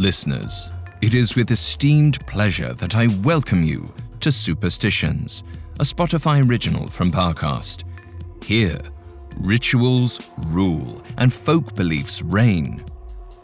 Listeners, 0.00 0.72
it 1.02 1.12
is 1.12 1.36
with 1.36 1.50
esteemed 1.50 2.26
pleasure 2.26 2.72
that 2.72 2.96
I 2.96 3.08
welcome 3.22 3.62
you 3.62 3.84
to 4.20 4.32
Superstitions, 4.32 5.44
a 5.78 5.82
Spotify 5.82 6.42
original 6.48 6.86
from 6.86 7.10
Parcast. 7.10 7.84
Here, 8.42 8.80
rituals 9.36 10.18
rule 10.46 11.04
and 11.18 11.30
folk 11.30 11.74
beliefs 11.74 12.22
reign. 12.22 12.82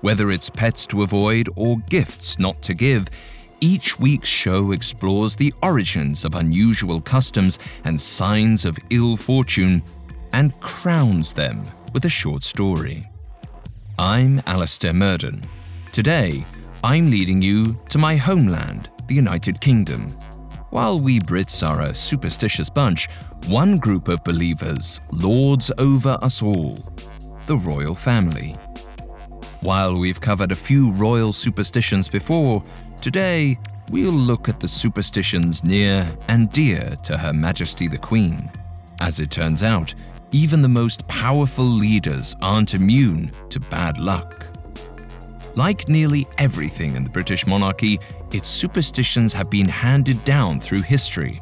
Whether 0.01 0.31
it's 0.31 0.49
pets 0.49 0.87
to 0.87 1.03
avoid 1.03 1.51
or 1.57 1.77
gifts 1.91 2.39
not 2.39 2.63
to 2.63 2.73
give, 2.73 3.11
each 3.61 4.01
week's 4.01 4.31
show 4.31 4.73
explores 4.73 5.37
the 5.37 5.53
origins 5.63 6.25
of 6.25 6.37
unusual 6.37 7.03
customs 7.03 7.59
and 7.85 8.01
signs 8.01 8.65
of 8.65 8.79
ill 8.89 9.19
fortune 9.19 9.83
and 10.33 10.59
crowns 10.61 11.35
them 11.35 11.65
with 11.93 12.07
a 12.07 12.09
short 12.09 12.43
story. 12.43 13.07
I'm 13.99 14.41
Alastair 14.47 14.95
Murden. 14.95 15.43
Today, 15.97 16.45
I'm 16.85 17.11
leading 17.11 17.41
you 17.41 17.81
to 17.89 17.97
my 17.97 18.17
homeland, 18.17 18.91
the 19.07 19.15
United 19.15 19.63
Kingdom. 19.63 20.11
While 20.69 21.01
we 21.01 21.19
Brits 21.19 21.67
are 21.67 21.85
a 21.85 21.95
superstitious 21.95 22.69
bunch, 22.69 23.09
one 23.47 23.79
group 23.79 24.09
of 24.09 24.23
believers 24.23 25.01
lords 25.11 25.73
over 25.79 26.19
us 26.21 26.43
all 26.43 26.77
the 27.47 27.57
royal 27.57 27.95
family. 27.95 28.55
While 29.63 29.99
we've 29.99 30.21
covered 30.21 30.53
a 30.53 30.55
few 30.55 30.93
royal 30.93 31.33
superstitions 31.33 32.11
before, 32.11 32.63
today 33.01 33.59
we'll 33.91 34.13
look 34.13 34.51
at 34.51 34.61
the 34.61 34.69
superstitions 34.69 35.65
near 35.65 36.07
and 36.29 36.53
dear 36.53 36.95
to 37.05 37.17
Her 37.17 37.33
Majesty 37.33 37.89
the 37.89 37.97
Queen. 37.97 38.51
As 39.01 39.19
it 39.19 39.31
turns 39.31 39.63
out, 39.63 39.95
even 40.31 40.61
the 40.61 40.69
most 40.69 41.09
powerful 41.09 41.65
leaders 41.65 42.37
aren't 42.43 42.75
immune 42.75 43.33
to 43.49 43.59
bad 43.59 43.97
luck. 43.97 44.56
Like 45.57 45.89
nearly 45.89 46.29
everything 46.37 46.97
in 46.97 47.03
the 47.03 47.11
British 47.11 47.47
monarchy, 47.47 47.99
its 48.31 48.47
superstitions 48.47 49.33
have 49.33 49.49
been 49.49 49.67
handed 49.67 50.23
down 50.27 50.61
through 50.61 50.83
history. 50.83 51.41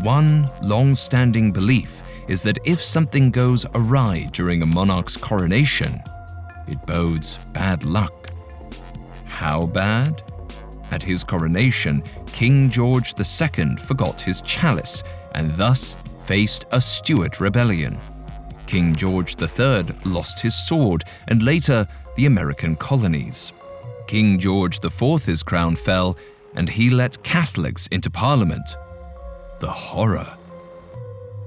One 0.00 0.48
long 0.62 0.94
standing 0.94 1.52
belief 1.52 2.02
is 2.28 2.42
that 2.44 2.58
if 2.64 2.80
something 2.80 3.30
goes 3.30 3.66
awry 3.74 4.26
during 4.32 4.62
a 4.62 4.66
monarch's 4.66 5.18
coronation, 5.18 6.00
it 6.66 6.84
bodes 6.86 7.36
bad 7.52 7.84
luck. 7.84 8.30
How 9.26 9.66
bad? 9.66 10.22
At 10.90 11.02
his 11.02 11.22
coronation, 11.22 12.02
King 12.28 12.70
George 12.70 13.12
II 13.20 13.76
forgot 13.76 14.18
his 14.18 14.40
chalice 14.40 15.02
and 15.34 15.54
thus 15.56 15.98
faced 16.24 16.64
a 16.72 16.80
Stuart 16.80 17.38
rebellion. 17.38 18.00
King 18.66 18.94
George 18.94 19.36
III 19.38 19.84
lost 20.06 20.40
his 20.40 20.54
sword 20.54 21.04
and 21.28 21.42
later 21.42 21.86
the 22.16 22.26
American 22.26 22.76
colonies. 22.76 23.52
King 24.06 24.38
George 24.38 24.78
IV's 24.84 25.42
crown 25.42 25.76
fell 25.76 26.16
and 26.54 26.68
he 26.68 26.90
let 26.90 27.22
Catholics 27.22 27.86
into 27.88 28.10
Parliament. 28.10 28.76
The 29.60 29.70
horror. 29.70 30.36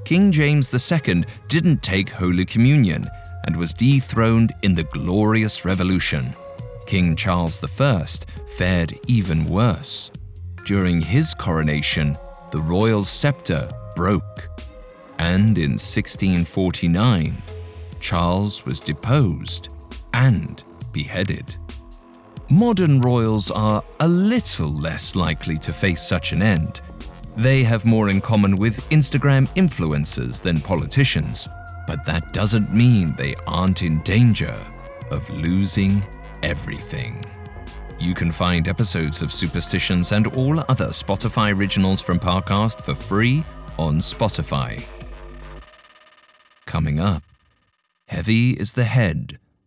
King 0.03 0.31
James 0.31 0.73
II 0.73 1.25
didn't 1.47 1.83
take 1.83 2.09
Holy 2.09 2.45
Communion 2.45 3.05
and 3.45 3.57
was 3.57 3.73
dethroned 3.73 4.53
in 4.63 4.75
the 4.75 4.83
Glorious 4.83 5.65
Revolution. 5.65 6.35
King 6.85 7.15
Charles 7.15 7.63
I 7.63 8.05
fared 8.57 8.97
even 9.07 9.45
worse. 9.45 10.11
During 10.65 11.01
his 11.01 11.33
coronation, 11.33 12.17
the 12.51 12.59
royal 12.59 13.03
scepter 13.03 13.67
broke 13.95 14.49
and 15.17 15.57
in 15.57 15.71
1649, 15.71 17.41
Charles 17.99 18.65
was 18.65 18.79
deposed 18.79 19.74
and 20.15 20.63
beheaded. 20.93 21.53
Modern 22.49 23.01
royals 23.01 23.51
are 23.51 23.83
a 23.99 24.07
little 24.07 24.71
less 24.71 25.15
likely 25.15 25.57
to 25.57 25.73
face 25.73 26.01
such 26.01 26.31
an 26.31 26.41
end. 26.41 26.79
They 27.35 27.63
have 27.63 27.83
more 27.83 28.07
in 28.09 28.21
common 28.21 28.55
with 28.55 28.89
Instagram 28.91 29.47
influencers 29.55 30.41
than 30.41 30.61
politicians, 30.61 31.49
but 31.85 32.05
that 32.05 32.31
doesn't 32.31 32.73
mean 32.73 33.13
they 33.17 33.35
aren't 33.45 33.83
in 33.83 34.01
danger 34.03 34.57
of 35.11 35.29
losing 35.29 36.01
everything. 36.43 37.21
You 37.99 38.13
can 38.13 38.31
find 38.31 38.69
episodes 38.69 39.21
of 39.21 39.33
Superstitions 39.33 40.13
and 40.13 40.27
all 40.27 40.59
other 40.69 40.87
Spotify 40.87 41.53
originals 41.53 42.01
from 42.01 42.19
Parcast 42.19 42.81
for 42.81 42.95
free 42.95 43.43
on 43.77 43.99
Spotify. 43.99 44.85
Coming 46.65 47.01
up, 47.01 47.23
heavy 48.07 48.51
is 48.51 48.73
the 48.73 48.85
head 48.85 49.39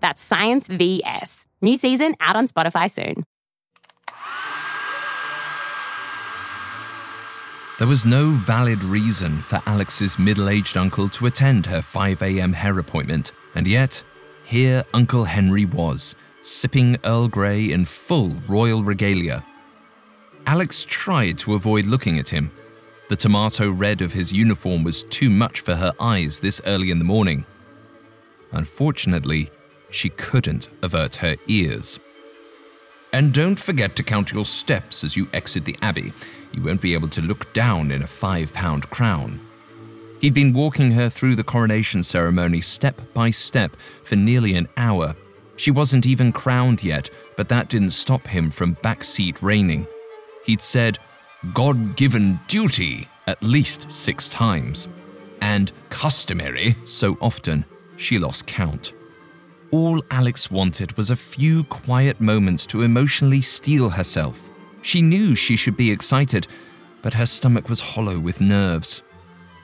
That's 0.00 0.22
Science 0.22 0.68
VS. 0.68 1.46
New 1.60 1.76
season 1.76 2.14
out 2.20 2.36
on 2.36 2.48
Spotify 2.48 2.90
soon. 2.90 3.24
There 7.78 7.88
was 7.88 8.04
no 8.04 8.30
valid 8.30 8.82
reason 8.84 9.38
for 9.38 9.62
Alix's 9.66 10.18
middle 10.18 10.50
aged 10.50 10.76
uncle 10.76 11.08
to 11.10 11.26
attend 11.26 11.66
her 11.66 11.80
5am 11.80 12.52
hair 12.52 12.78
appointment, 12.78 13.32
and 13.54 13.66
yet, 13.66 14.02
here 14.44 14.84
Uncle 14.92 15.24
Henry 15.24 15.64
was, 15.64 16.14
sipping 16.42 16.98
Earl 17.04 17.28
Grey 17.28 17.72
in 17.72 17.86
full 17.86 18.36
royal 18.46 18.82
regalia. 18.82 19.42
Alix 20.46 20.84
tried 20.84 21.38
to 21.38 21.54
avoid 21.54 21.86
looking 21.86 22.18
at 22.18 22.28
him, 22.28 22.50
the 23.10 23.16
tomato 23.16 23.68
red 23.68 24.02
of 24.02 24.12
his 24.12 24.32
uniform 24.32 24.84
was 24.84 25.02
too 25.02 25.30
much 25.30 25.58
for 25.58 25.74
her 25.74 25.92
eyes 25.98 26.38
this 26.38 26.60
early 26.64 26.92
in 26.92 27.00
the 27.00 27.04
morning. 27.04 27.44
Unfortunately, 28.52 29.50
she 29.90 30.10
couldn't 30.10 30.68
avert 30.82 31.16
her 31.16 31.36
ears. 31.46 31.98
And 33.12 33.34
don't 33.34 33.58
forget 33.58 33.96
to 33.96 34.02
count 34.02 34.32
your 34.32 34.44
steps 34.44 35.02
as 35.02 35.16
you 35.16 35.28
exit 35.32 35.64
the 35.64 35.76
abbey. 35.82 36.12
You 36.52 36.62
won't 36.62 36.80
be 36.80 36.94
able 36.94 37.08
to 37.08 37.20
look 37.20 37.52
down 37.52 37.90
in 37.90 38.02
a 38.02 38.06
five 38.06 38.52
pound 38.54 38.88
crown. 38.90 39.40
He'd 40.20 40.34
been 40.34 40.52
walking 40.52 40.92
her 40.92 41.08
through 41.08 41.36
the 41.36 41.44
coronation 41.44 42.02
ceremony 42.02 42.60
step 42.60 43.00
by 43.14 43.30
step 43.30 43.74
for 44.04 44.16
nearly 44.16 44.54
an 44.54 44.68
hour. 44.76 45.16
She 45.56 45.70
wasn't 45.70 46.06
even 46.06 46.32
crowned 46.32 46.84
yet, 46.84 47.10
but 47.36 47.48
that 47.48 47.68
didn't 47.68 47.90
stop 47.90 48.26
him 48.26 48.50
from 48.50 48.76
backseat 48.76 49.38
reigning. 49.40 49.86
He'd 50.44 50.60
said, 50.60 50.98
God 51.54 51.96
given 51.96 52.38
duty 52.48 53.08
at 53.26 53.42
least 53.42 53.90
six 53.90 54.28
times, 54.28 54.88
and 55.40 55.72
customary 55.88 56.76
so 56.84 57.16
often 57.20 57.64
she 57.96 58.18
lost 58.18 58.46
count. 58.46 58.92
All 59.70 60.02
Alix 60.10 60.50
wanted 60.50 60.96
was 60.96 61.10
a 61.10 61.16
few 61.16 61.64
quiet 61.64 62.20
moments 62.20 62.66
to 62.66 62.82
emotionally 62.82 63.40
steel 63.40 63.90
herself. 63.90 64.48
She 64.82 65.02
knew 65.02 65.34
she 65.34 65.56
should 65.56 65.76
be 65.76 65.90
excited, 65.90 66.46
but 67.02 67.14
her 67.14 67.26
stomach 67.26 67.68
was 67.68 67.80
hollow 67.80 68.18
with 68.18 68.40
nerves. 68.40 69.02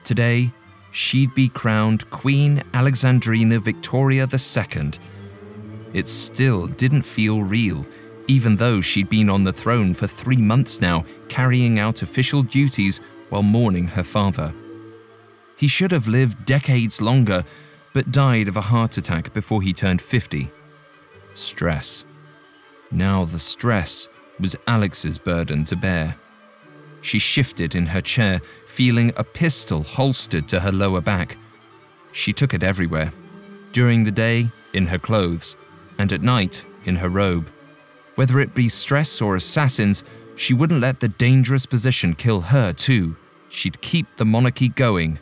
Today, 0.03 0.51
she'd 0.91 1.33
be 1.35 1.49
crowned 1.49 2.09
Queen 2.09 2.63
Alexandrina 2.73 3.59
Victoria 3.59 4.27
II. 4.31 4.91
It 5.93 6.07
still 6.07 6.67
didn't 6.67 7.03
feel 7.03 7.41
real 7.41 7.85
even 8.27 8.57
though 8.57 8.81
she'd 8.81 9.09
been 9.09 9.29
on 9.29 9.43
the 9.43 9.53
throne 9.53 9.93
for 9.93 10.07
three 10.07 10.37
months 10.37 10.81
now, 10.81 11.05
carrying 11.29 11.79
out 11.79 12.01
official 12.01 12.43
duties 12.43 12.99
while 13.29 13.43
mourning 13.43 13.87
her 13.87 14.03
father. 14.03 14.53
He 15.55 15.67
should 15.67 15.91
have 15.91 16.07
lived 16.07 16.45
decades 16.45 17.01
longer, 17.01 17.43
but 17.97 18.11
died 18.11 18.47
of 18.47 18.55
a 18.55 18.61
heart 18.61 18.95
attack 18.99 19.33
before 19.33 19.59
he 19.59 19.73
turned 19.73 19.99
50. 19.99 20.51
Stress. 21.33 22.05
Now 22.91 23.25
the 23.25 23.39
stress 23.39 24.07
was 24.39 24.55
Alix's 24.67 25.17
burden 25.17 25.65
to 25.65 25.75
bear. 25.75 26.15
She 27.01 27.17
shifted 27.17 27.73
in 27.73 27.87
her 27.87 28.01
chair, 28.01 28.39
feeling 28.67 29.13
a 29.17 29.23
pistol 29.23 29.81
holstered 29.81 30.47
to 30.49 30.59
her 30.59 30.71
lower 30.71 31.01
back. 31.01 31.37
She 32.11 32.33
took 32.33 32.53
it 32.53 32.61
everywhere 32.61 33.11
during 33.71 34.03
the 34.03 34.11
day, 34.11 34.49
in 34.73 34.85
her 34.85 34.99
clothes, 34.99 35.55
and 35.97 36.13
at 36.13 36.21
night, 36.21 36.65
in 36.85 36.97
her 36.97 37.09
robe. 37.09 37.49
Whether 38.13 38.39
it 38.39 38.53
be 38.53 38.69
stress 38.69 39.23
or 39.23 39.35
assassins, 39.35 40.03
she 40.35 40.53
wouldn't 40.53 40.81
let 40.81 40.99
the 40.99 41.07
dangerous 41.07 41.65
position 41.65 42.13
kill 42.13 42.41
her, 42.41 42.73
too. 42.73 43.15
She'd 43.49 43.81
keep 43.81 44.17
the 44.17 44.25
monarchy 44.25 44.69
going, 44.69 45.17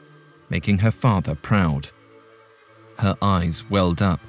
making 0.50 0.80
her 0.80 0.92
father 0.92 1.36
proud. 1.36 1.92
Her 3.00 3.18
eyes 3.22 3.70
welled 3.70 4.02
up. 4.02 4.20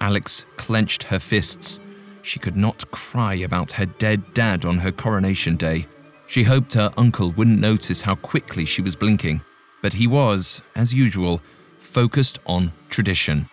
Alix 0.00 0.44
clenched 0.56 1.04
her 1.04 1.18
fists. 1.18 1.80
she 2.22 2.38
could 2.38 2.56
not 2.56 2.90
cry 2.90 3.34
about 3.34 3.72
her 3.72 3.86
dead 3.86 4.34
dad 4.34 4.64
on 4.64 4.78
her 4.78 4.92
coronation 4.92 5.56
day. 5.56 5.86
She 6.26 6.42
hoped 6.44 6.74
her 6.74 6.90
uncle 6.96 7.30
wouldn't 7.30 7.60
notice 7.60 8.02
how 8.02 8.16
quickly 8.16 8.66
she 8.66 8.82
was 8.82 8.96
blinking, 8.96 9.40
but 9.80 9.94
he 9.94 10.06
was, 10.06 10.60
as 10.76 10.92
usual, 10.92 11.40
focused 11.78 12.38
on 12.44 12.72
tradition 12.90 13.48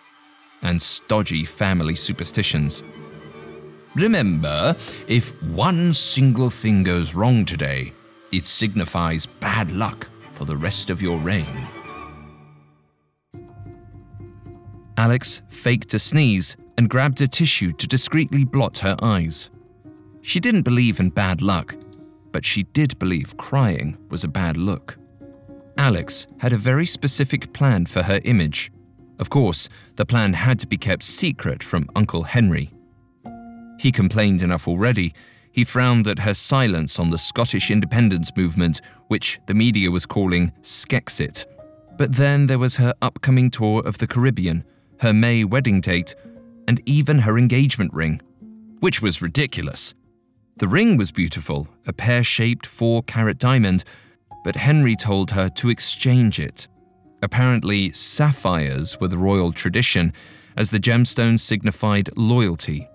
and 0.62 0.82
stodgy 0.82 1.44
family 1.44 1.94
superstitions. 1.94 2.82
Remember, 3.94 4.76
if 5.08 5.42
one 5.42 5.94
single 5.94 6.50
thing 6.50 6.82
goes 6.82 7.14
wrong 7.14 7.46
today, 7.46 7.92
it 8.30 8.44
signifies 8.44 9.24
bad 9.24 9.72
luck 9.72 10.08
for 10.34 10.44
the 10.44 10.56
rest 10.56 10.90
of 10.90 11.00
your 11.00 11.16
reign. 11.18 11.66
Alix 14.98 15.42
faked 15.48 15.92
a 15.94 15.98
sneeze 15.98 16.56
and 16.78 16.88
grabbed 16.88 17.20
a 17.20 17.28
tissue 17.28 17.72
to 17.72 17.86
discreetly 17.86 18.44
blot 18.44 18.78
her 18.78 18.96
eyes. 19.02 19.50
She 20.22 20.40
didn't 20.40 20.62
believe 20.62 21.00
in 21.00 21.10
bad 21.10 21.42
luck, 21.42 21.76
but 22.32 22.44
she 22.44 22.64
did 22.64 22.98
believe 22.98 23.36
crying 23.36 23.96
was 24.10 24.24
a 24.24 24.28
bad 24.28 24.56
look. 24.56 24.98
Alix 25.78 26.26
had 26.38 26.52
a 26.52 26.58
very 26.58 26.86
specific 26.86 27.52
plan 27.52 27.86
for 27.86 28.02
her 28.02 28.20
image. 28.24 28.72
Of 29.18 29.30
course, 29.30 29.68
the 29.96 30.06
plan 30.06 30.32
had 30.32 30.58
to 30.60 30.66
be 30.66 30.76
kept 30.76 31.02
secret 31.02 31.62
from 31.62 31.88
Uncle 31.94 32.24
Henry. 32.24 32.72
He 33.78 33.92
complained 33.92 34.42
enough 34.42 34.66
already. 34.66 35.14
He 35.52 35.64
frowned 35.64 36.08
at 36.08 36.20
her 36.20 36.34
silence 36.34 36.98
on 36.98 37.10
the 37.10 37.18
Scottish 37.18 37.70
independence 37.70 38.30
movement, 38.36 38.80
which 39.08 39.38
the 39.46 39.54
media 39.54 39.90
was 39.90 40.06
calling 40.06 40.52
Skexit. 40.62 41.44
But 41.96 42.14
then 42.14 42.46
there 42.46 42.58
was 42.58 42.76
her 42.76 42.94
upcoming 43.00 43.50
tour 43.50 43.82
of 43.86 43.98
the 43.98 44.06
Caribbean, 44.06 44.64
her 45.00 45.12
May 45.12 45.44
wedding 45.44 45.80
date, 45.80 46.14
and 46.68 46.80
even 46.86 47.20
her 47.20 47.38
engagement 47.38 47.92
ring, 47.92 48.20
which 48.80 49.00
was 49.00 49.22
ridiculous. 49.22 49.94
The 50.56 50.68
ring 50.68 50.96
was 50.96 51.12
beautiful, 51.12 51.68
a 51.86 51.92
pear 51.92 52.24
shaped 52.24 52.66
four 52.66 53.02
carat 53.02 53.38
diamond, 53.38 53.84
but 54.42 54.56
Henry 54.56 54.96
told 54.96 55.30
her 55.32 55.48
to 55.50 55.68
exchange 55.68 56.40
it. 56.40 56.66
Apparently, 57.22 57.92
sapphires 57.92 58.98
were 59.00 59.08
the 59.08 59.18
royal 59.18 59.52
tradition, 59.52 60.12
as 60.56 60.70
the 60.70 60.78
gemstone 60.78 61.38
signified 61.38 62.08
loyalty. 62.16 62.88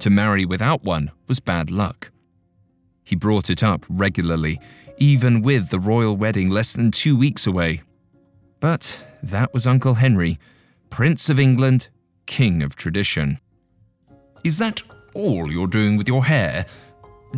To 0.00 0.10
marry 0.10 0.44
without 0.44 0.84
one 0.84 1.10
was 1.26 1.40
bad 1.40 1.70
luck. 1.70 2.10
He 3.04 3.16
brought 3.16 3.50
it 3.50 3.62
up 3.62 3.84
regularly, 3.88 4.60
even 4.96 5.42
with 5.42 5.70
the 5.70 5.80
royal 5.80 6.16
wedding 6.16 6.50
less 6.50 6.72
than 6.72 6.90
two 6.90 7.16
weeks 7.16 7.46
away. 7.46 7.82
But 8.60 9.04
that 9.22 9.54
was 9.54 9.66
Uncle 9.66 9.94
Henry, 9.94 10.38
Prince 10.90 11.30
of 11.30 11.38
England, 11.38 11.88
King 12.26 12.62
of 12.62 12.76
Tradition. 12.76 13.38
Is 14.44 14.58
that 14.58 14.82
all 15.14 15.50
you're 15.50 15.66
doing 15.66 15.96
with 15.96 16.08
your 16.08 16.24
hair? 16.24 16.66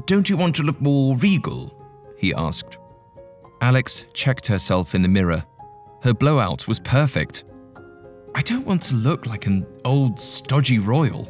Don't 0.07 0.29
you 0.29 0.37
want 0.37 0.57
to 0.57 0.63
look 0.63 0.81
more 0.81 1.17
regal? 1.17 1.75
he 2.17 2.35
asked. 2.35 2.79
Alix 3.61 4.05
checked 4.15 4.47
herself 4.47 4.95
in 4.95 5.03
the 5.03 5.09
mirror. 5.09 5.45
Her 6.03 6.15
blowout 6.15 6.67
was 6.69 6.81
perfect. 6.81 7.45
I 8.35 8.43
don't 8.43 8.67
want 8.67 8.83
to 8.83 8.95
look 8.95 9.27
like 9.27 9.47
an 9.47 9.67
old 9.85 10.19
stodgy 10.19 10.79
royal. 10.79 11.29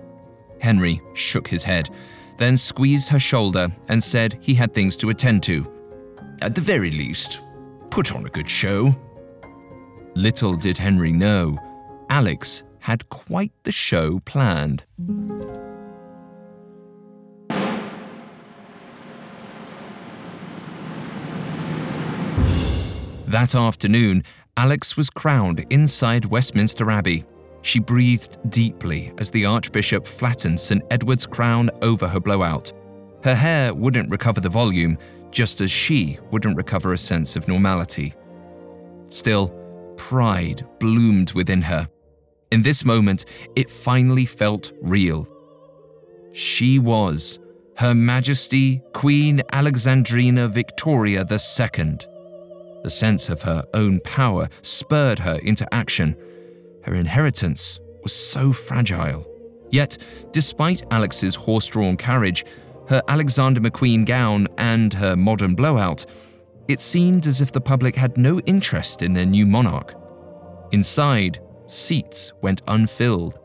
Henry 0.61 1.01
shook 1.15 1.49
his 1.49 1.65
head, 1.65 1.91
then 2.37 2.57
squeezed 2.57 3.09
her 3.09 3.19
shoulder 3.19 3.69
and 3.89 4.03
said 4.03 4.39
he 4.41 4.55
had 4.55 4.73
things 4.75 4.97
to 4.99 5.11
attend 5.11 5.43
to. 5.45 5.67
At 6.43 6.55
the 6.55 6.61
very 6.61 6.91
least, 6.91 7.41
put 7.91 8.15
on 8.15 8.27
a 8.27 8.31
good 8.31 8.49
show. 8.49 8.95
Little 10.15 10.57
did 10.57 10.79
Henry 10.79 11.13
know, 11.13 11.59
Alix 12.11 12.65
had 12.81 13.09
quite 13.09 13.53
the 13.63 13.71
show 13.71 14.19
planned. 14.25 14.85
That 23.29 23.55
afternoon, 23.55 24.25
Alix 24.57 24.97
was 24.97 25.09
crowned 25.09 25.65
inside 25.71 26.25
Westminster 26.25 26.91
Abbey. 26.91 27.25
She 27.63 27.79
breathed 27.79 28.39
deeply 28.51 29.13
as 29.19 29.31
the 29.31 29.47
Archbishop 29.47 30.05
flattened 30.05 30.59
St. 30.59 30.83
Edward's 30.91 31.27
crown 31.27 31.71
over 31.81 32.09
her 32.09 32.19
blowout. 32.19 32.73
Her 33.23 33.37
hair 33.37 33.73
wouldn't 33.73 34.11
recover 34.11 34.41
the 34.41 34.49
volume, 34.49 34.99
just 35.31 35.61
as 35.61 35.71
she 35.71 36.19
wouldn't 36.33 36.57
recover 36.57 36.93
a 36.93 36.99
sense 36.99 37.37
of 37.37 37.47
normality. 37.47 38.15
Still, 39.11 39.55
pride 39.97 40.67
bloomed 40.81 41.33
within 41.35 41.63
her. 41.63 41.89
In 42.51 42.63
this 42.63 42.85
moment, 42.85 43.25
it 43.55 43.71
finally 43.71 44.27
felt 44.27 44.73
real. 44.83 45.29
She 46.33 46.79
was 46.79 47.39
Her 47.77 47.95
Majesty 47.95 48.83
Queen 48.93 49.43
Alexandrina 49.53 50.49
Victoria 50.49 51.21
II. 51.21 51.99
The 52.83 52.91
sense 52.91 53.29
of 53.29 53.43
her 53.43 53.65
own 53.75 54.01
power 54.01 54.49
spurred 54.63 55.21
her 55.21 55.37
into 55.37 55.73
action. 55.73 56.17
Her 56.83 56.95
inheritance 56.95 57.79
was 58.03 58.13
so 58.13 58.53
fragile. 58.53 59.27
Yet, 59.71 59.99
despite 60.33 60.83
Alix's 60.91 61.37
horse 61.37 61.69
drawn 61.69 61.97
carriage, 61.97 62.45
her 62.89 63.03
Alexander 63.07 63.61
McQueen 63.61 64.05
gown, 64.05 64.49
and 64.59 64.93
her 64.95 65.15
modern 65.15 65.55
blowout, 65.55 66.05
it 66.67 66.81
seemed 66.81 67.27
as 67.27 67.41
if 67.41 67.53
the 67.53 67.61
public 67.61 67.95
had 67.95 68.19
no 68.19 68.41
interest 68.41 69.03
in 69.03 69.13
their 69.13 69.27
new 69.27 69.47
monarch. 69.47 69.95
Inside, 70.73 71.39
seats 71.71 72.33
went 72.43 72.63
unfilled. 72.69 73.39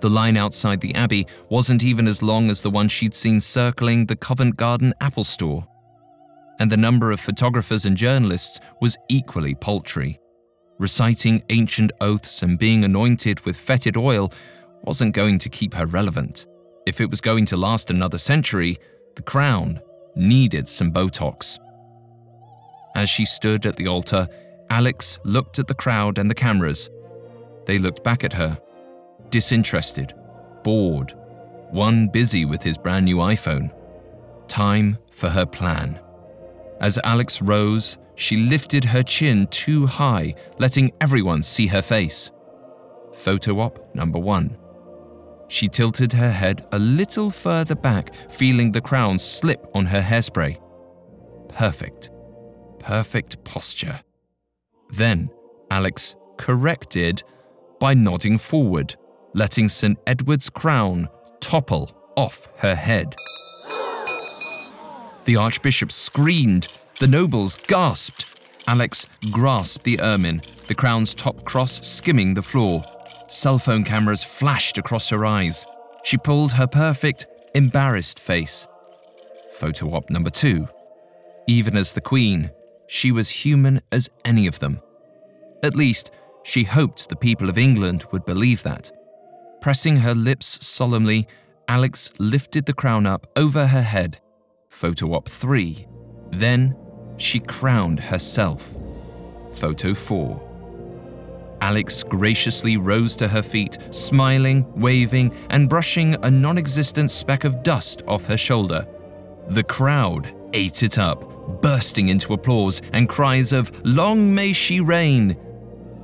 The 0.00 0.08
line 0.08 0.36
outside 0.36 0.80
the 0.80 0.94
Abbey 0.94 1.26
wasn't 1.48 1.82
even 1.82 2.06
as 2.06 2.22
long 2.22 2.50
as 2.50 2.62
the 2.62 2.70
one 2.70 2.88
she'd 2.88 3.14
seen 3.14 3.40
circling 3.40 4.06
the 4.06 4.16
Covent 4.16 4.56
Garden 4.56 4.94
Apple 5.00 5.24
store 5.24 5.66
and 6.58 6.70
the 6.70 6.76
number 6.76 7.10
of 7.10 7.20
photographers 7.20 7.86
and 7.86 7.96
journalists 7.96 8.60
was 8.80 8.98
equally 9.08 9.54
paltry. 9.54 10.18
Reciting 10.78 11.42
ancient 11.48 11.92
oaths 12.00 12.42
and 12.42 12.58
being 12.58 12.84
anointed 12.84 13.40
with 13.40 13.56
fetid 13.56 13.96
oil 13.96 14.32
wasn't 14.82 15.14
going 15.14 15.38
to 15.38 15.48
keep 15.48 15.74
her 15.74 15.86
relevant. 15.86 16.46
If 16.86 17.00
it 17.00 17.10
was 17.10 17.20
going 17.20 17.44
to 17.46 17.56
last 17.56 17.90
another 17.90 18.18
century, 18.18 18.78
the 19.16 19.22
crown 19.22 19.80
needed 20.14 20.68
some 20.68 20.92
Botox. 20.92 21.58
As 22.94 23.10
she 23.10 23.24
stood 23.24 23.66
at 23.66 23.76
the 23.76 23.88
altar, 23.88 24.26
Alix 24.70 25.18
looked 25.24 25.58
at 25.58 25.66
the 25.66 25.74
crowd 25.74 26.18
and 26.18 26.30
the 26.30 26.34
cameras. 26.34 26.90
They 27.68 27.78
looked 27.78 28.02
back 28.02 28.24
at 28.24 28.32
her, 28.32 28.58
disinterested, 29.28 30.14
bored, 30.64 31.12
one 31.70 32.08
busy 32.08 32.46
with 32.46 32.62
his 32.62 32.78
brand 32.78 33.04
new 33.04 33.16
iPhone. 33.18 33.70
Time 34.48 34.96
for 35.12 35.28
her 35.28 35.44
plan. 35.44 36.00
As 36.80 36.98
Alix 37.04 37.42
rose, 37.42 37.98
she 38.14 38.36
lifted 38.36 38.84
her 38.86 39.02
chin 39.02 39.46
too 39.48 39.84
high, 39.86 40.34
letting 40.58 40.92
everyone 41.02 41.42
see 41.42 41.66
her 41.66 41.82
face. 41.82 42.30
Photo 43.12 43.60
op 43.60 43.94
number 43.94 44.18
one. 44.18 44.56
She 45.48 45.68
tilted 45.68 46.14
her 46.14 46.30
head 46.30 46.66
a 46.72 46.78
little 46.78 47.30
further 47.30 47.74
back, 47.74 48.14
feeling 48.30 48.72
the 48.72 48.80
crown 48.80 49.18
slip 49.18 49.66
on 49.74 49.84
her 49.84 50.00
hairspray. 50.00 50.58
Perfect. 51.50 52.08
Perfect 52.78 53.44
posture. 53.44 54.00
Then 54.88 55.28
Alix 55.70 56.16
corrected 56.38 57.22
by 57.78 57.94
nodding 57.94 58.38
forward, 58.38 58.96
letting 59.34 59.68
St. 59.68 59.98
Edward's 60.06 60.50
crown 60.50 61.08
topple 61.40 61.90
off 62.16 62.48
her 62.58 62.74
head. 62.74 63.14
The 65.24 65.36
Archbishop 65.36 65.92
screamed. 65.92 66.78
The 67.00 67.06
nobles 67.06 67.54
gasped. 67.54 68.24
Alix 68.66 69.06
grasped 69.30 69.84
the 69.84 70.00
ermine, 70.00 70.42
the 70.66 70.74
crown's 70.74 71.14
top 71.14 71.44
cross 71.44 71.86
skimming 71.86 72.34
the 72.34 72.42
floor. 72.42 72.82
Cell 73.28 73.58
phone 73.58 73.84
cameras 73.84 74.24
flashed 74.24 74.78
across 74.78 75.08
her 75.10 75.24
eyes. 75.24 75.64
She 76.02 76.16
pulled 76.16 76.52
her 76.52 76.66
perfect, 76.66 77.26
embarrassed 77.54 78.18
face. 78.18 78.66
Photo 79.52 79.94
op 79.94 80.10
number 80.10 80.30
two. 80.30 80.68
Even 81.46 81.76
as 81.76 81.92
the 81.92 82.00
Queen, 82.00 82.50
she 82.86 83.12
was 83.12 83.28
human 83.28 83.80
as 83.92 84.08
any 84.24 84.46
of 84.46 84.58
them. 84.58 84.80
At 85.62 85.76
least, 85.76 86.10
she 86.48 86.64
hoped 86.64 87.10
the 87.10 87.16
people 87.16 87.50
of 87.50 87.58
England 87.58 88.04
would 88.10 88.24
believe 88.24 88.62
that. 88.62 88.90
Pressing 89.60 89.96
her 89.96 90.14
lips 90.14 90.66
solemnly, 90.66 91.28
Alix 91.68 92.10
lifted 92.18 92.64
the 92.64 92.72
crown 92.72 93.04
up 93.04 93.26
over 93.36 93.66
her 93.66 93.82
head 93.82 94.18
Photo 94.70 95.12
op 95.12 95.28
3. 95.28 95.86
Then 96.30 96.74
she 97.18 97.40
crowned 97.40 98.00
herself. 98.00 98.78
Photo 99.52 99.92
4. 99.92 101.58
Alix 101.60 102.02
graciously 102.02 102.78
rose 102.78 103.14
to 103.16 103.28
her 103.28 103.42
feet, 103.42 103.76
smiling, 103.90 104.64
waving, 104.80 105.34
and 105.50 105.68
brushing 105.68 106.14
a 106.22 106.30
non 106.30 106.56
existent 106.56 107.10
speck 107.10 107.44
of 107.44 107.62
dust 107.62 108.02
off 108.06 108.24
her 108.26 108.38
shoulder. 108.38 108.86
The 109.50 109.64
crowd 109.64 110.34
ate 110.54 110.82
it 110.82 110.98
up, 110.98 111.60
bursting 111.60 112.08
into 112.08 112.32
applause 112.32 112.80
and 112.92 113.08
cries 113.08 113.52
of, 113.52 113.70
Long 113.84 114.34
may 114.34 114.54
she 114.54 114.80
reign! 114.80 115.36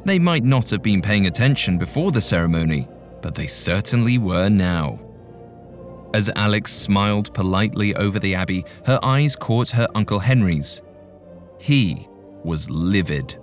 They 0.05 0.19
might 0.19 0.45
not 0.45 0.71
have 0.71 0.83
been 0.83 1.01
paying 1.01 1.27
attention 1.27 1.79
before 1.79 2.13
the 2.13 2.21
ceremony, 2.21 2.89
but 3.23 3.35
they 3.35 3.47
certainly 3.47 4.19
were 4.19 4.49
now. 4.49 5.01
As 6.13 6.31
Alix 6.37 6.73
smiled 6.73 7.33
politely 7.35 7.95
over 7.97 8.19
the 8.19 8.35
Abbey, 8.35 8.65
her 8.87 9.01
eyes 9.03 9.35
caught 9.35 9.71
her 9.71 9.89
Uncle 9.95 10.19
Henry's. 10.19 10.83
He 11.59 12.07
was 12.45 12.69
livid. 12.69 13.37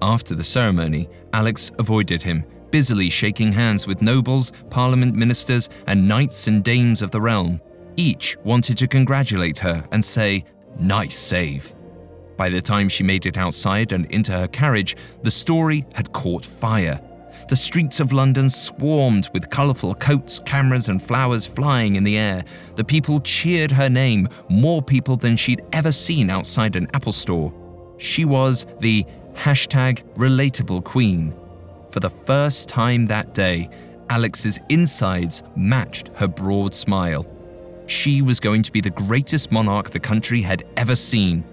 After 0.00 0.34
the 0.34 0.42
ceremony, 0.42 1.08
Alix 1.32 1.70
avoided 1.78 2.22
him, 2.22 2.44
busily 2.70 3.10
shaking 3.10 3.52
hands 3.52 3.86
with 3.86 4.02
nobles, 4.02 4.52
parliament 4.70 5.14
ministers, 5.14 5.68
and 5.86 6.08
knights 6.08 6.48
and 6.48 6.64
dames 6.64 7.02
of 7.02 7.10
the 7.10 7.20
realm. 7.20 7.60
Each 7.96 8.36
wanted 8.38 8.76
to 8.78 8.88
congratulate 8.88 9.58
her 9.58 9.86
and 9.92 10.04
say, 10.04 10.44
Nice 10.80 11.16
save. 11.16 11.74
By 12.36 12.48
the 12.48 12.62
time 12.62 12.88
she 12.88 13.04
made 13.04 13.26
it 13.26 13.36
outside 13.36 13.92
and 13.92 14.06
into 14.06 14.32
her 14.32 14.48
carriage, 14.48 14.96
the 15.22 15.30
story 15.30 15.86
had 15.94 16.12
caught 16.12 16.44
fire. 16.44 17.00
The 17.48 17.56
streets 17.56 18.00
of 18.00 18.12
London 18.12 18.48
swarmed 18.48 19.28
with 19.32 19.50
colourful 19.50 19.96
coats, 19.96 20.40
cameras, 20.40 20.88
and 20.88 21.02
flowers 21.02 21.46
flying 21.46 21.96
in 21.96 22.04
the 22.04 22.16
air. 22.16 22.44
The 22.76 22.84
people 22.84 23.20
cheered 23.20 23.70
her 23.72 23.90
name, 23.90 24.28
more 24.48 24.82
people 24.82 25.16
than 25.16 25.36
she'd 25.36 25.62
ever 25.72 25.92
seen 25.92 26.30
outside 26.30 26.76
an 26.76 26.88
Apple 26.94 27.12
store. 27.12 27.52
She 27.98 28.24
was 28.24 28.66
the 28.80 29.04
hashtag 29.34 30.02
relatable 30.14 30.84
queen. 30.84 31.34
For 31.90 32.00
the 32.00 32.10
first 32.10 32.68
time 32.68 33.06
that 33.06 33.34
day, 33.34 33.68
Alix's 34.10 34.58
insides 34.68 35.42
matched 35.56 36.10
her 36.14 36.28
broad 36.28 36.72
smile. 36.72 37.26
She 37.86 38.22
was 38.22 38.40
going 38.40 38.62
to 38.62 38.72
be 38.72 38.80
the 38.80 38.90
greatest 38.90 39.52
monarch 39.52 39.90
the 39.90 40.00
country 40.00 40.40
had 40.40 40.64
ever 40.76 40.96
seen. 40.96 41.44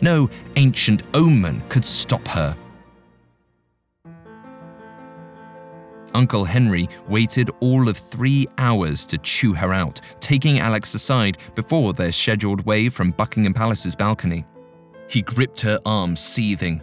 No 0.00 0.30
ancient 0.56 1.02
omen 1.14 1.62
could 1.68 1.84
stop 1.84 2.26
her. 2.28 2.56
Uncle 6.14 6.44
Henry 6.44 6.88
waited 7.08 7.50
all 7.60 7.88
of 7.88 7.96
three 7.96 8.46
hours 8.58 9.06
to 9.06 9.18
chew 9.18 9.52
her 9.52 9.72
out, 9.72 10.00
taking 10.20 10.58
Alix 10.58 10.94
aside 10.94 11.38
before 11.54 11.92
their 11.92 12.12
scheduled 12.12 12.64
wave 12.66 12.92
from 12.92 13.12
Buckingham 13.12 13.54
Palace's 13.54 13.94
balcony. 13.94 14.44
He 15.08 15.22
gripped 15.22 15.60
her 15.60 15.78
arm, 15.84 16.16
seething. 16.16 16.82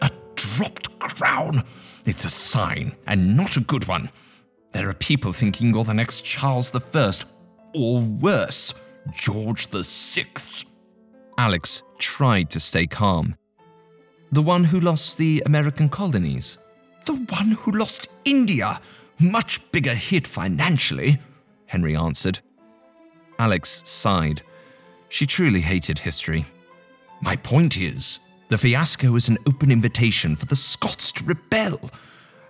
A 0.00 0.10
dropped 0.34 0.98
crown! 0.98 1.64
It's 2.04 2.24
a 2.24 2.30
sign, 2.30 2.96
and 3.06 3.36
not 3.36 3.56
a 3.56 3.60
good 3.60 3.86
one. 3.86 4.10
There 4.72 4.88
are 4.88 4.94
people 4.94 5.32
thinking 5.32 5.74
you're 5.74 5.84
the 5.84 5.94
next 5.94 6.22
Charles 6.22 6.74
I, 6.74 7.12
or 7.74 8.00
worse, 8.00 8.74
George 9.12 9.66
VI. 9.68 10.24
Alix 11.42 11.82
tried 11.98 12.50
to 12.50 12.60
stay 12.60 12.86
calm. 12.86 13.34
The 14.30 14.42
one 14.42 14.62
who 14.62 14.78
lost 14.78 15.18
the 15.18 15.42
American 15.44 15.88
colonies? 15.88 16.56
The 17.04 17.14
one 17.14 17.50
who 17.50 17.72
lost 17.72 18.06
India. 18.24 18.80
Much 19.18 19.68
bigger 19.72 19.94
hit 19.94 20.24
financially, 20.24 21.18
Henry 21.66 21.96
answered. 21.96 22.38
Alix 23.40 23.82
sighed. 23.84 24.42
She 25.08 25.26
truly 25.26 25.62
hated 25.62 25.98
history. 25.98 26.44
My 27.20 27.34
point 27.34 27.76
is, 27.76 28.20
the 28.48 28.56
fiasco 28.56 29.16
is 29.16 29.26
an 29.26 29.38
open 29.44 29.72
invitation 29.72 30.36
for 30.36 30.46
the 30.46 30.54
Scots 30.54 31.10
to 31.10 31.24
rebel. 31.24 31.90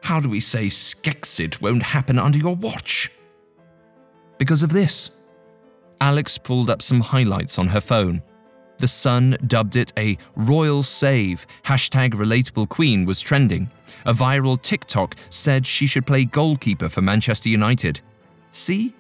How 0.03 0.21
do 0.21 0.29
we 0.29 0.41
say 0.41 0.67
Skexit 0.67 1.63
won't 1.63 1.83
happen 1.83 2.19
under 2.19 2.37
your 2.37 2.57
watch? 2.57 3.11
Because 4.37 4.63
of 4.63 4.75
this. 4.75 5.13
Alix 5.99 6.37
pulled 6.37 6.69
up 6.69 6.83
some 6.83 7.01
highlights 7.01 7.59
on 7.59 7.69
her 7.69 7.81
phone. 7.81 8.21
The 8.83 8.89
Sun 8.89 9.37
dubbed 9.47 9.77
it 9.77 9.93
a 9.97 10.19
royal 10.35 10.83
save. 10.83 11.47
Hashtag 11.67 12.15
relatable 12.15 12.69
queen 12.69 13.05
was 13.05 13.21
trending. 13.21 13.71
A 14.05 14.13
viral 14.13 14.61
TikTok 14.61 15.15
said 15.31 15.69
she 15.69 15.87
should 15.87 16.05
play 16.05 16.25
goalkeeper 16.25 16.89
for 16.89 17.01
Manchester 17.01 17.49
United. 17.49 18.01
See? 18.51 18.93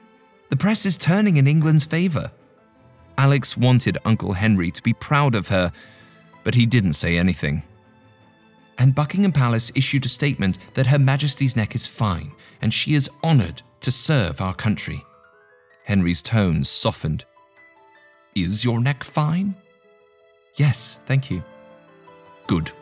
The 0.51 0.57
press 0.57 0.87
is 0.87 0.97
turning 0.97 1.37
in 1.37 1.49
England's 1.49 1.85
favour. 1.85 2.31
Alix 3.19 3.57
wanted 3.57 3.99
Uncle 4.05 4.35
Henry 4.35 4.71
to 4.71 4.83
be 4.85 4.93
proud 4.93 5.35
of 5.35 5.49
her, 5.49 5.73
but 6.45 6.55
he 6.55 6.65
didn't 6.65 6.93
say 6.93 7.19
anything. 7.19 7.65
And 8.79 8.95
Buckingham 8.95 9.33
Palace 9.33 9.73
issued 9.75 10.07
a 10.07 10.09
statement 10.09 10.59
that 10.75 10.87
Her 10.87 10.99
Majesty's 11.01 11.57
neck 11.57 11.75
is 11.75 11.89
fine 11.89 12.31
and 12.61 12.73
she 12.73 12.95
is 12.95 13.11
honoured 13.25 13.63
to 13.81 13.91
serve 13.91 14.41
our 14.41 14.55
country. 14.55 15.03
Henry's 15.87 16.23
tones 16.23 16.69
softened. 16.69 17.25
Is 18.37 18.65
your 18.65 18.79
neck 18.79 19.03
fine? 19.03 19.57
Yes, 20.57 20.99
thank 21.07 21.31
you. 21.31 21.43
Good. 22.47 22.73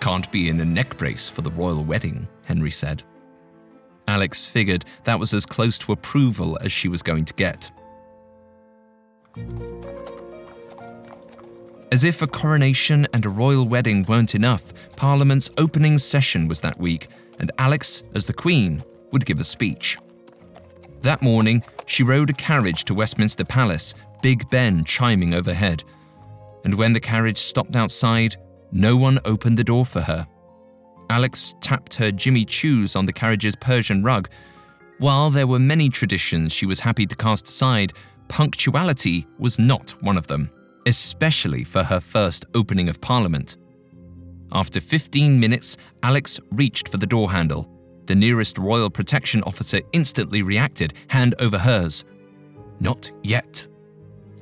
Can't 0.00 0.30
be 0.30 0.48
in 0.48 0.60
a 0.60 0.64
neck 0.64 0.96
brace 0.96 1.28
for 1.28 1.42
the 1.42 1.50
royal 1.50 1.84
wedding, 1.84 2.28
Henry 2.44 2.70
said. 2.70 3.02
Alix 4.06 4.46
figured 4.46 4.84
that 5.04 5.18
was 5.18 5.34
as 5.34 5.44
close 5.44 5.78
to 5.78 5.92
approval 5.92 6.58
as 6.62 6.72
she 6.72 6.88
was 6.88 7.02
going 7.02 7.24
to 7.24 7.34
get. 7.34 7.70
As 11.92 12.04
if 12.04 12.22
a 12.22 12.26
coronation 12.26 13.06
and 13.12 13.26
a 13.26 13.28
royal 13.28 13.66
wedding 13.66 14.04
weren't 14.04 14.34
enough, 14.34 14.72
Parliament's 14.96 15.50
opening 15.58 15.98
session 15.98 16.46
was 16.46 16.60
that 16.60 16.78
week, 16.78 17.08
and 17.40 17.50
Alix, 17.58 18.02
as 18.14 18.26
the 18.26 18.32
Queen, 18.32 18.82
would 19.12 19.26
give 19.26 19.40
a 19.40 19.44
speech. 19.44 19.98
That 21.02 21.22
morning, 21.22 21.64
she 21.86 22.02
rode 22.04 22.30
a 22.30 22.34
carriage 22.34 22.84
to 22.84 22.94
Westminster 22.94 23.44
Palace, 23.44 23.94
Big 24.22 24.48
Ben 24.50 24.84
chiming 24.84 25.34
overhead 25.34 25.82
and 26.64 26.74
when 26.74 26.92
the 26.92 27.00
carriage 27.00 27.38
stopped 27.38 27.76
outside, 27.76 28.36
no 28.72 28.96
one 28.96 29.18
opened 29.24 29.58
the 29.58 29.64
door 29.64 29.84
for 29.84 30.00
her. 30.00 30.26
Alix 31.10 31.54
tapped 31.60 31.94
her 31.94 32.12
Jimmy 32.12 32.44
Choos 32.44 32.94
on 32.94 33.04
the 33.04 33.12
carriage's 33.12 33.56
Persian 33.56 34.02
rug. 34.02 34.28
While 34.98 35.30
there 35.30 35.46
were 35.46 35.58
many 35.58 35.88
traditions 35.88 36.52
she 36.52 36.66
was 36.66 36.80
happy 36.80 37.06
to 37.06 37.16
cast 37.16 37.48
aside, 37.48 37.94
punctuality 38.28 39.26
was 39.38 39.58
not 39.58 39.90
one 40.02 40.16
of 40.16 40.28
them, 40.28 40.50
especially 40.86 41.64
for 41.64 41.82
her 41.82 42.00
first 42.00 42.46
opening 42.54 42.88
of 42.88 43.00
Parliament. 43.00 43.56
After 44.52 44.80
15 44.80 45.38
minutes, 45.38 45.76
Alix 46.02 46.38
reached 46.52 46.88
for 46.88 46.96
the 46.96 47.06
door 47.06 47.30
handle. 47.30 47.68
The 48.06 48.14
nearest 48.14 48.58
royal 48.58 48.90
protection 48.90 49.42
officer 49.44 49.80
instantly 49.92 50.42
reacted, 50.42 50.94
hand 51.08 51.34
over 51.38 51.58
hers. 51.58 52.04
Not 52.80 53.10
yet. 53.22 53.66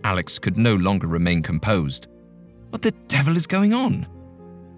Alix 0.08 0.38
could 0.38 0.56
no 0.56 0.74
longer 0.74 1.06
remain 1.06 1.42
composed. 1.42 2.06
What 2.70 2.80
the 2.80 2.92
devil 3.08 3.36
is 3.36 3.46
going 3.46 3.74
on? 3.74 4.06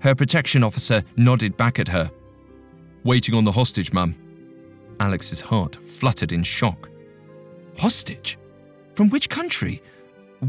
Her 0.01 0.13
protection 0.13 0.65
officer 0.65 1.05
nodded 1.17 1.57
back 1.57 1.79
at 1.79 1.87
her. 1.87 2.11
Waiting 3.05 3.37
on 3.37 3.45
the 3.45 3.53
hostage, 3.53 3.93
ma'am. 3.93 4.17
Alix's 4.99 5.41
heart 5.41 5.77
fluttered 5.77 6.33
in 6.33 6.43
shock. 6.43 6.91
Hostage? 7.79 8.39
From 8.97 9.09
which 9.09 9.29
country? 9.29 9.81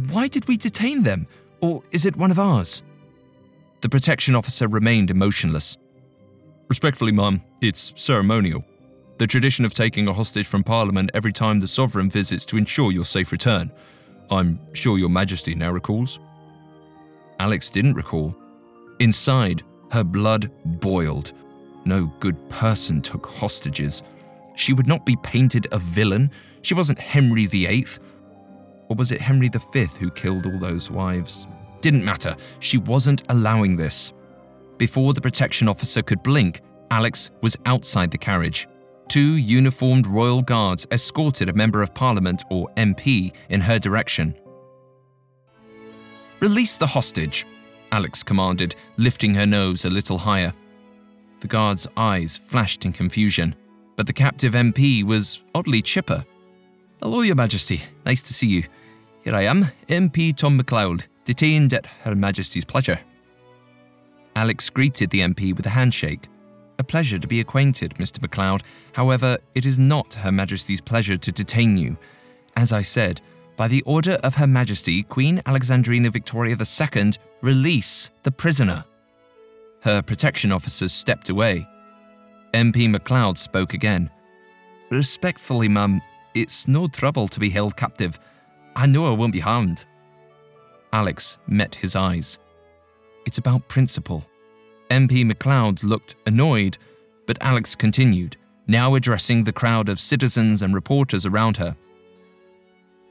Why 0.10 0.28
did 0.28 0.48
we 0.48 0.58
detain 0.58 1.04
them? 1.04 1.28
Or 1.62 1.84
is 1.92 2.08
it 2.08 2.16
one 2.16 2.32
of 2.32 2.40
ours? 2.40 2.82
The 3.82 3.90
protection 3.90 4.34
officer 4.34 4.68
remained 4.68 5.12
emotionless. 5.12 5.78
Respectfully, 6.70 7.12
ma'am, 7.12 7.44
it's 7.62 7.94
ceremonial. 7.96 8.66
The 9.20 9.28
tradition 9.28 9.64
of 9.64 9.76
taking 9.76 10.08
a 10.08 10.14
hostage 10.14 10.48
from 10.48 10.64
Parliament 10.64 11.12
every 11.14 11.34
time 11.34 11.60
the 11.60 11.68
sovereign 11.68 12.10
visits 12.10 12.48
to 12.48 12.58
ensure 12.58 12.92
your 12.92 13.06
safe 13.06 13.32
return. 13.32 13.72
I'm 14.32 14.60
sure 14.74 14.98
your 14.98 15.10
majesty 15.10 15.54
now 15.56 15.72
recalls. 15.72 16.20
Alix 17.40 17.70
didn't 17.70 17.96
recall. 17.96 18.36
Inside, 19.00 19.64
her 19.92 20.04
blood 20.04 20.50
boiled. 20.80 21.34
No 21.86 22.06
good 22.20 22.38
person 22.50 23.02
took 23.02 23.26
hostages. 23.26 24.04
She 24.56 24.74
would 24.74 24.88
not 24.88 25.06
be 25.06 25.18
painted 25.18 25.68
a 25.72 25.80
villain. 25.80 26.32
She 26.62 26.74
wasn't 26.74 27.00
Henry 27.00 27.46
VIII. 27.46 27.88
Or 28.88 28.96
was 28.96 29.12
it 29.12 29.20
Henry 29.22 29.50
V 29.50 29.86
who 30.00 30.12
killed 30.12 30.46
all 30.46 30.60
those 30.60 30.90
wives? 30.92 31.48
Didn't 31.82 32.06
matter. 32.06 32.36
She 32.60 32.78
wasn't 32.78 33.24
allowing 33.30 33.76
this. 33.76 34.14
Before 34.78 35.14
the 35.14 35.22
protection 35.22 35.68
officer 35.68 36.02
could 36.02 36.24
blink, 36.24 36.62
Alix 36.92 37.32
was 37.42 37.58
outside 37.66 38.12
the 38.12 38.18
carriage. 38.18 38.68
Two 39.12 39.36
uniformed 39.36 40.08
royal 40.08 40.42
guards 40.42 40.88
escorted 40.90 41.50
a 41.50 41.54
member 41.54 41.82
of 41.82 41.94
parliament, 41.94 42.46
or 42.50 42.70
MP, 42.78 43.34
in 43.50 43.60
her 43.60 43.78
direction. 43.78 44.34
Release 46.40 46.78
the 46.78 46.88
hostage, 46.88 47.46
Alix 47.92 48.24
commanded, 48.24 48.74
lifting 48.96 49.36
her 49.36 49.46
nose 49.46 49.84
a 49.84 49.90
little 49.90 50.18
higher. 50.18 50.54
The 51.42 51.50
guard's 51.50 51.88
eyes 51.98 52.38
flashed 52.38 52.86
in 52.86 52.94
confusion, 52.94 53.54
but 53.98 54.08
the 54.08 54.14
captive 54.14 54.54
MP 54.54 55.04
was 55.04 55.42
oddly 55.54 55.82
chipper. 55.82 56.24
Hello, 57.02 57.20
Your 57.20 57.36
Majesty. 57.36 57.82
Nice 58.06 58.22
to 58.22 58.34
see 58.34 58.48
you. 58.48 58.64
Here 59.26 59.36
I 59.36 59.42
am, 59.42 59.66
MP 59.90 60.34
Tom 60.34 60.56
MacLeod, 60.56 61.08
detained 61.26 61.74
at 61.74 61.86
Her 61.86 62.16
Majesty's 62.16 62.64
pleasure. 62.64 63.02
Alix 64.38 64.70
greeted 64.70 65.10
the 65.10 65.20
MP 65.20 65.54
with 65.54 65.66
a 65.66 65.72
handshake. 65.72 66.30
A 66.82 66.84
pleasure 66.84 67.20
to 67.20 67.28
be 67.28 67.42
acquainted, 67.42 67.94
Mr. 68.00 68.20
MacLeod. 68.24 68.64
However, 68.94 69.38
it 69.54 69.68
is 69.68 69.78
not 69.78 70.16
Her 70.16 70.32
Majesty's 70.32 70.82
pleasure 70.82 71.16
to 71.16 71.32
detain 71.32 71.78
you. 71.78 71.96
As 72.56 72.74
I 72.74 72.82
said, 72.82 73.22
by 73.56 73.68
the 73.68 73.84
order 73.84 74.14
of 74.24 74.34
Her 74.34 74.48
Majesty, 74.48 75.04
Queen 75.04 75.44
Alexandrina 75.46 76.12
Victoria 76.12 76.58
II, 76.58 77.12
release 77.44 78.10
the 78.24 78.32
prisoner. 78.32 78.84
Her 79.84 80.02
protection 80.02 80.52
officers 80.52 80.92
stepped 80.92 81.30
away. 81.30 81.68
MP 82.56 82.90
MacLeod 82.90 83.38
spoke 83.38 83.76
again. 83.76 84.10
Respectfully, 84.90 85.70
ma'am, 85.70 86.02
It's 86.34 86.68
no 86.68 86.88
trouble 86.88 87.28
to 87.28 87.40
be 87.40 87.52
held 87.52 87.78
captive. 87.78 88.20
I 88.76 88.88
know 88.88 89.06
I 89.06 89.16
won't 89.16 89.34
be 89.34 89.40
harmed. 89.40 89.86
Alix 90.92 91.38
met 91.46 91.76
his 91.76 91.96
eyes. 91.96 92.40
It's 93.28 93.38
about 93.38 93.68
principle. 93.68 94.26
MP 94.92 95.26
MacLeod 95.26 95.84
looked 95.84 96.16
annoyed, 96.26 96.78
but 97.26 97.42
Alix 97.42 97.76
continued, 97.76 98.36
now 98.68 98.96
addressing 98.96 99.46
the 99.46 99.54
crowd 99.54 99.88
of 99.88 100.02
citizens 100.02 100.62
and 100.62 100.74
reporters 100.74 101.26
around 101.26 101.56
her. 101.56 101.78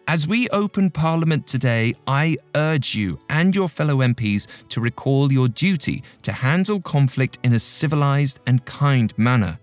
As 0.06 0.26
we 0.26 0.46
open 0.50 0.90
Parliament 0.90 1.46
today, 1.46 1.94
I 2.06 2.36
urge 2.54 2.94
you 2.94 3.18
and 3.30 3.54
your 3.54 3.68
fellow 3.68 3.96
MPs 3.96 4.46
to 4.68 4.80
recall 4.80 5.32
your 5.32 5.48
duty 5.48 6.02
to 6.20 6.32
handle 6.32 6.82
conflict 6.82 7.38
in 7.44 7.54
a 7.54 7.58
civilised 7.58 8.40
and 8.46 8.62
kind 8.66 9.16
manner, 9.16 9.58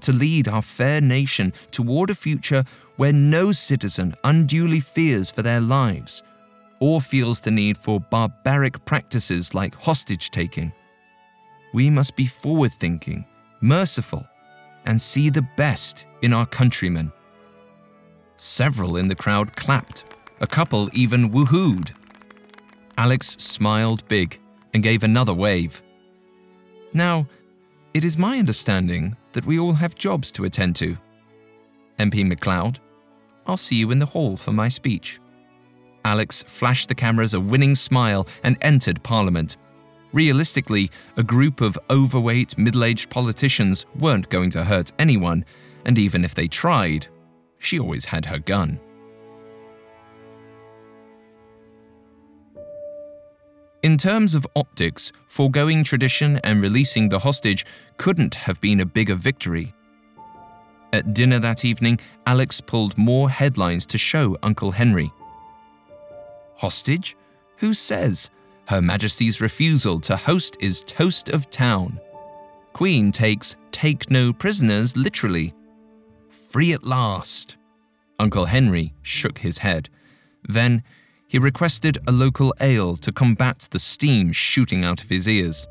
to 0.00 0.12
lead 0.12 0.48
our 0.48 0.62
fair 0.62 1.00
nation 1.00 1.52
toward 1.70 2.10
a 2.10 2.16
future 2.16 2.64
where 2.96 3.12
no 3.12 3.52
citizen 3.52 4.16
unduly 4.24 4.80
fears 4.80 5.30
for 5.30 5.42
their 5.42 5.60
lives 5.60 6.24
or 6.80 7.00
feels 7.00 7.38
the 7.38 7.50
need 7.50 7.78
for 7.78 8.00
barbaric 8.00 8.84
practices 8.84 9.54
like 9.54 9.74
hostage 9.76 10.30
taking. 10.30 10.72
We 11.72 11.90
must 11.90 12.16
be 12.16 12.26
forward 12.26 12.72
thinking, 12.72 13.24
merciful, 13.60 14.26
and 14.86 15.00
see 15.00 15.30
the 15.30 15.46
best 15.56 16.06
in 16.22 16.32
our 16.32 16.46
countrymen. 16.46 17.12
Several 18.36 18.96
in 18.96 19.08
the 19.08 19.14
crowd 19.14 19.54
clapped, 19.54 20.04
a 20.40 20.46
couple 20.46 20.88
even 20.92 21.30
woohooed. 21.30 21.92
Alix 22.96 23.36
smiled 23.38 24.06
big 24.08 24.40
and 24.72 24.82
gave 24.82 25.04
another 25.04 25.34
wave. 25.34 25.82
Now, 26.92 27.26
it 27.94 28.04
is 28.04 28.18
my 28.18 28.38
understanding 28.38 29.16
that 29.32 29.46
we 29.46 29.58
all 29.58 29.74
have 29.74 29.94
jobs 29.94 30.32
to 30.32 30.44
attend 30.44 30.76
to. 30.76 30.96
MP 31.98 32.26
MacLeod, 32.26 32.78
I'll 33.46 33.56
see 33.56 33.76
you 33.76 33.90
in 33.90 33.98
the 33.98 34.06
hall 34.06 34.36
for 34.36 34.52
my 34.52 34.68
speech. 34.68 35.20
Alix 36.04 36.42
flashed 36.44 36.88
the 36.88 36.94
cameras 36.94 37.34
a 37.34 37.40
winning 37.40 37.74
smile 37.74 38.26
and 38.42 38.56
entered 38.62 39.02
Parliament. 39.02 39.56
Realistically, 40.12 40.90
a 41.16 41.22
group 41.22 41.60
of 41.60 41.78
overweight, 41.88 42.58
middle 42.58 42.84
aged 42.84 43.10
politicians 43.10 43.86
weren't 43.98 44.28
going 44.28 44.50
to 44.50 44.64
hurt 44.64 44.92
anyone, 44.98 45.44
and 45.84 45.98
even 45.98 46.24
if 46.24 46.34
they 46.34 46.48
tried, 46.48 47.06
she 47.58 47.78
always 47.78 48.06
had 48.06 48.24
her 48.24 48.38
gun. 48.38 48.80
In 53.82 53.96
terms 53.96 54.34
of 54.34 54.46
optics, 54.56 55.10
foregoing 55.26 55.84
tradition 55.84 56.38
and 56.44 56.60
releasing 56.60 57.08
the 57.08 57.20
hostage 57.20 57.64
couldn't 57.96 58.34
have 58.34 58.60
been 58.60 58.80
a 58.80 58.84
bigger 58.84 59.14
victory. 59.14 59.72
At 60.92 61.14
dinner 61.14 61.38
that 61.38 61.64
evening, 61.64 62.00
Alix 62.26 62.60
pulled 62.60 62.98
more 62.98 63.30
headlines 63.30 63.86
to 63.86 63.96
show 63.96 64.36
Uncle 64.42 64.72
Henry. 64.72 65.10
Hostage? 66.56 67.16
Who 67.58 67.72
says? 67.72 68.28
Her 68.70 68.80
Majesty's 68.80 69.40
refusal 69.40 69.98
to 69.98 70.16
host 70.16 70.56
is 70.60 70.84
toast 70.84 71.28
of 71.28 71.50
town. 71.50 71.98
Queen 72.72 73.10
takes 73.10 73.56
take 73.72 74.12
no 74.12 74.32
prisoners 74.32 74.96
literally. 74.96 75.52
Free 76.28 76.72
at 76.72 76.84
last. 76.84 77.56
Uncle 78.20 78.44
Henry 78.44 78.94
shook 79.02 79.38
his 79.38 79.58
head. 79.58 79.88
Then 80.48 80.84
he 81.26 81.36
requested 81.36 81.98
a 82.06 82.12
local 82.12 82.54
ale 82.60 82.94
to 82.98 83.10
combat 83.10 83.66
the 83.72 83.80
steam 83.80 84.30
shooting 84.30 84.84
out 84.84 85.02
of 85.02 85.08
his 85.08 85.28
ears. 85.28 85.66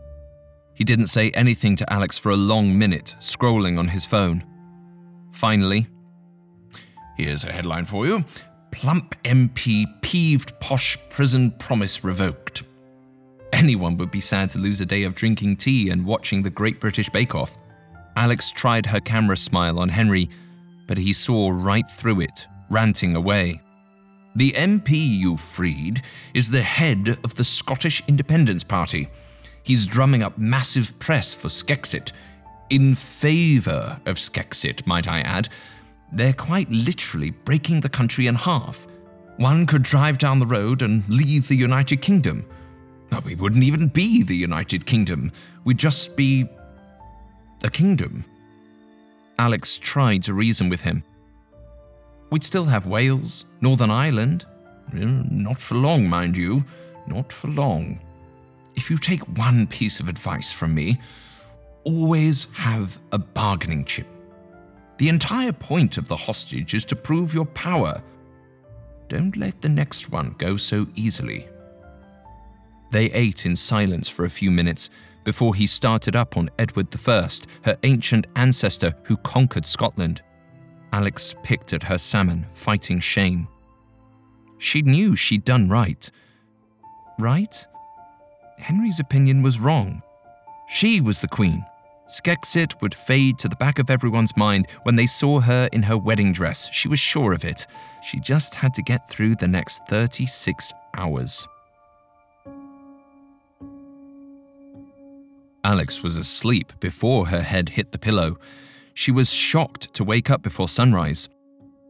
He 0.74 0.84
didn't 0.84 1.08
say 1.08 1.32
anything 1.32 1.78
to 1.78 1.94
Alix 1.94 2.18
for 2.18 2.34
a 2.34 2.36
long 2.36 2.78
minute, 2.78 3.16
scrolling 3.20 3.80
on 3.80 3.88
his 3.88 4.06
phone. 4.06 4.44
Finally, 5.32 5.88
here's 7.16 7.46
a 7.46 7.52
headline 7.54 7.86
for 7.86 8.06
you 8.06 8.26
Plump 8.72 9.16
MP 9.24 9.86
peeved 10.02 10.60
posh 10.60 10.98
prison 11.10 11.52
promise 11.52 12.04
revoked. 12.04 12.64
Anyone 13.54 13.98
would 13.98 14.12
be 14.12 14.20
sad 14.20 14.50
to 14.52 14.60
lose 14.60 14.82
a 14.82 14.86
day 14.86 15.04
of 15.04 15.16
drinking 15.16 15.58
tea 15.58 15.90
and 15.90 16.06
watching 16.06 16.44
the 16.44 16.50
Great 16.50 16.80
British 16.80 17.10
Bake 17.10 17.36
Off. 17.36 17.58
Alix 18.16 18.52
tried 18.52 18.86
her 18.86 19.00
camera 19.00 19.38
smile 19.38 19.80
on 19.80 19.90
Henry, 19.90 20.30
but 20.88 20.98
he 20.98 21.14
saw 21.14 21.50
right 21.50 21.90
through 21.90 22.22
it, 22.22 22.48
ranting 22.70 23.16
away. 23.16 23.62
The 24.36 24.52
MP 24.52 24.92
you 24.92 25.38
freed 25.38 26.02
is 26.34 26.52
the 26.52 26.62
head 26.62 27.18
of 27.24 27.36
the 27.36 27.44
Scottish 27.44 28.04
Independence 28.08 28.64
Party. 28.64 29.10
He's 29.64 29.88
drumming 29.88 30.24
up 30.24 30.38
massive 30.38 30.98
press 31.00 31.34
for 31.34 31.48
Skexit. 31.48 32.12
In 32.70 32.94
favour 32.94 34.00
of 34.06 34.18
Skexit, 34.18 34.86
might 34.86 35.08
I 35.08 35.22
add, 35.22 35.50
they're 36.12 36.34
quite 36.34 36.70
literally 36.70 37.32
breaking 37.32 37.82
the 37.82 37.90
country 37.90 38.28
in 38.28 38.36
half. 38.36 38.88
One 39.38 39.66
could 39.66 39.84
drive 39.84 40.18
down 40.18 40.40
the 40.40 40.46
road 40.46 40.82
and 40.82 41.08
leave 41.08 41.48
the 41.48 41.56
United 41.56 41.98
Kingdom. 41.98 42.46
We 43.26 43.36
wouldn't 43.36 43.64
even 43.64 43.88
be 43.90 44.24
the 44.24 44.36
United 44.36 44.86
Kingdom. 44.86 45.32
We'd 45.64 45.78
just 45.78 46.16
be. 46.16 46.48
a 47.64 47.70
kingdom. 47.70 48.26
Alix 49.38 49.78
tried 49.78 50.24
to 50.24 50.34
reason 50.34 50.70
with 50.70 50.82
him. 50.82 51.04
We'd 52.32 52.44
still 52.44 52.66
have 52.66 52.86
Wales, 52.88 53.46
Northern 53.62 53.92
Ireland. 53.92 54.46
Mm, 54.92 55.30
not 55.32 55.60
for 55.60 55.76
long, 55.76 56.10
mind 56.10 56.38
you. 56.38 56.64
Not 57.08 57.32
for 57.32 57.50
long. 57.50 58.00
If 58.76 58.90
you 58.90 58.98
take 58.98 59.22
one 59.38 59.68
piece 59.68 60.00
of 60.00 60.08
advice 60.08 60.52
from 60.52 60.74
me, 60.74 61.00
always 61.84 62.48
have 62.54 62.98
a 63.12 63.18
bargaining 63.18 63.86
chip. 63.86 64.08
The 64.98 65.10
entire 65.10 65.54
point 65.54 65.98
of 65.98 66.08
the 66.08 66.16
hostage 66.16 66.74
is 66.74 66.86
to 66.86 66.96
prove 66.96 67.34
your 67.34 67.46
power. 67.46 68.02
Don't 69.08 69.36
let 69.38 69.62
the 69.62 69.70
next 69.70 70.12
one 70.12 70.36
go 70.38 70.58
so 70.58 70.88
easily. 70.96 71.48
They 72.92 73.06
ate 73.12 73.46
in 73.46 73.56
silence 73.56 74.10
for 74.10 74.26
a 74.26 74.30
few 74.30 74.52
minutes 74.52 74.90
before 75.24 75.54
he 75.56 75.68
started 75.68 76.16
up 76.16 76.38
on 76.38 76.50
Edward 76.58 76.88
I, 77.08 77.30
her 77.64 77.78
ancient 77.84 78.28
ancestor 78.36 78.96
who 79.04 79.18
conquered 79.18 79.66
Scotland. 79.66 80.22
Alix 80.92 81.36
picked 81.44 81.74
at 81.74 81.84
her 81.84 81.98
salmon, 81.98 82.48
fighting 82.54 83.00
shame. 83.00 83.48
She 84.58 84.82
knew 84.82 85.16
she'd 85.16 85.46
done 85.46 85.70
right. 85.70 86.10
Right? 87.20 87.68
Henry's 88.58 89.00
opinion 89.00 89.44
was 89.44 89.60
wrong. 89.60 90.02
She 90.68 91.00
was 91.00 91.22
the 91.22 91.28
queen, 91.28 91.64
Skexit 92.10 92.82
would 92.82 92.96
fade 92.96 93.38
to 93.38 93.48
the 93.48 93.56
back 93.56 93.78
of 93.78 93.92
everyone's 93.92 94.36
mind 94.36 94.66
when 94.82 94.96
they 94.96 95.06
saw 95.06 95.40
her 95.40 95.70
in 95.72 95.84
her 95.84 95.98
wedding 95.98 96.34
dress. 96.34 96.68
She 96.74 96.88
was 96.88 97.00
sure 97.00 97.34
of 97.34 97.46
it. 97.46 97.68
She 98.02 98.20
just 98.20 98.56
had 98.56 98.74
to 98.74 98.82
get 98.82 99.08
through 99.08 99.36
the 99.36 99.48
next 99.48 99.86
36 99.88 100.74
hours. 100.98 101.48
Alix 105.64 106.04
was 106.04 106.18
asleep 106.18 106.74
before 106.80 107.28
her 107.28 107.42
head 107.42 107.70
hit 107.70 107.92
the 107.92 108.00
pillow. 108.00 108.38
She 108.94 109.12
was 109.12 109.32
shocked 109.32 109.94
to 109.94 110.04
wake 110.04 110.30
up 110.30 110.42
before 110.42 110.70
sunrise. 110.70 111.30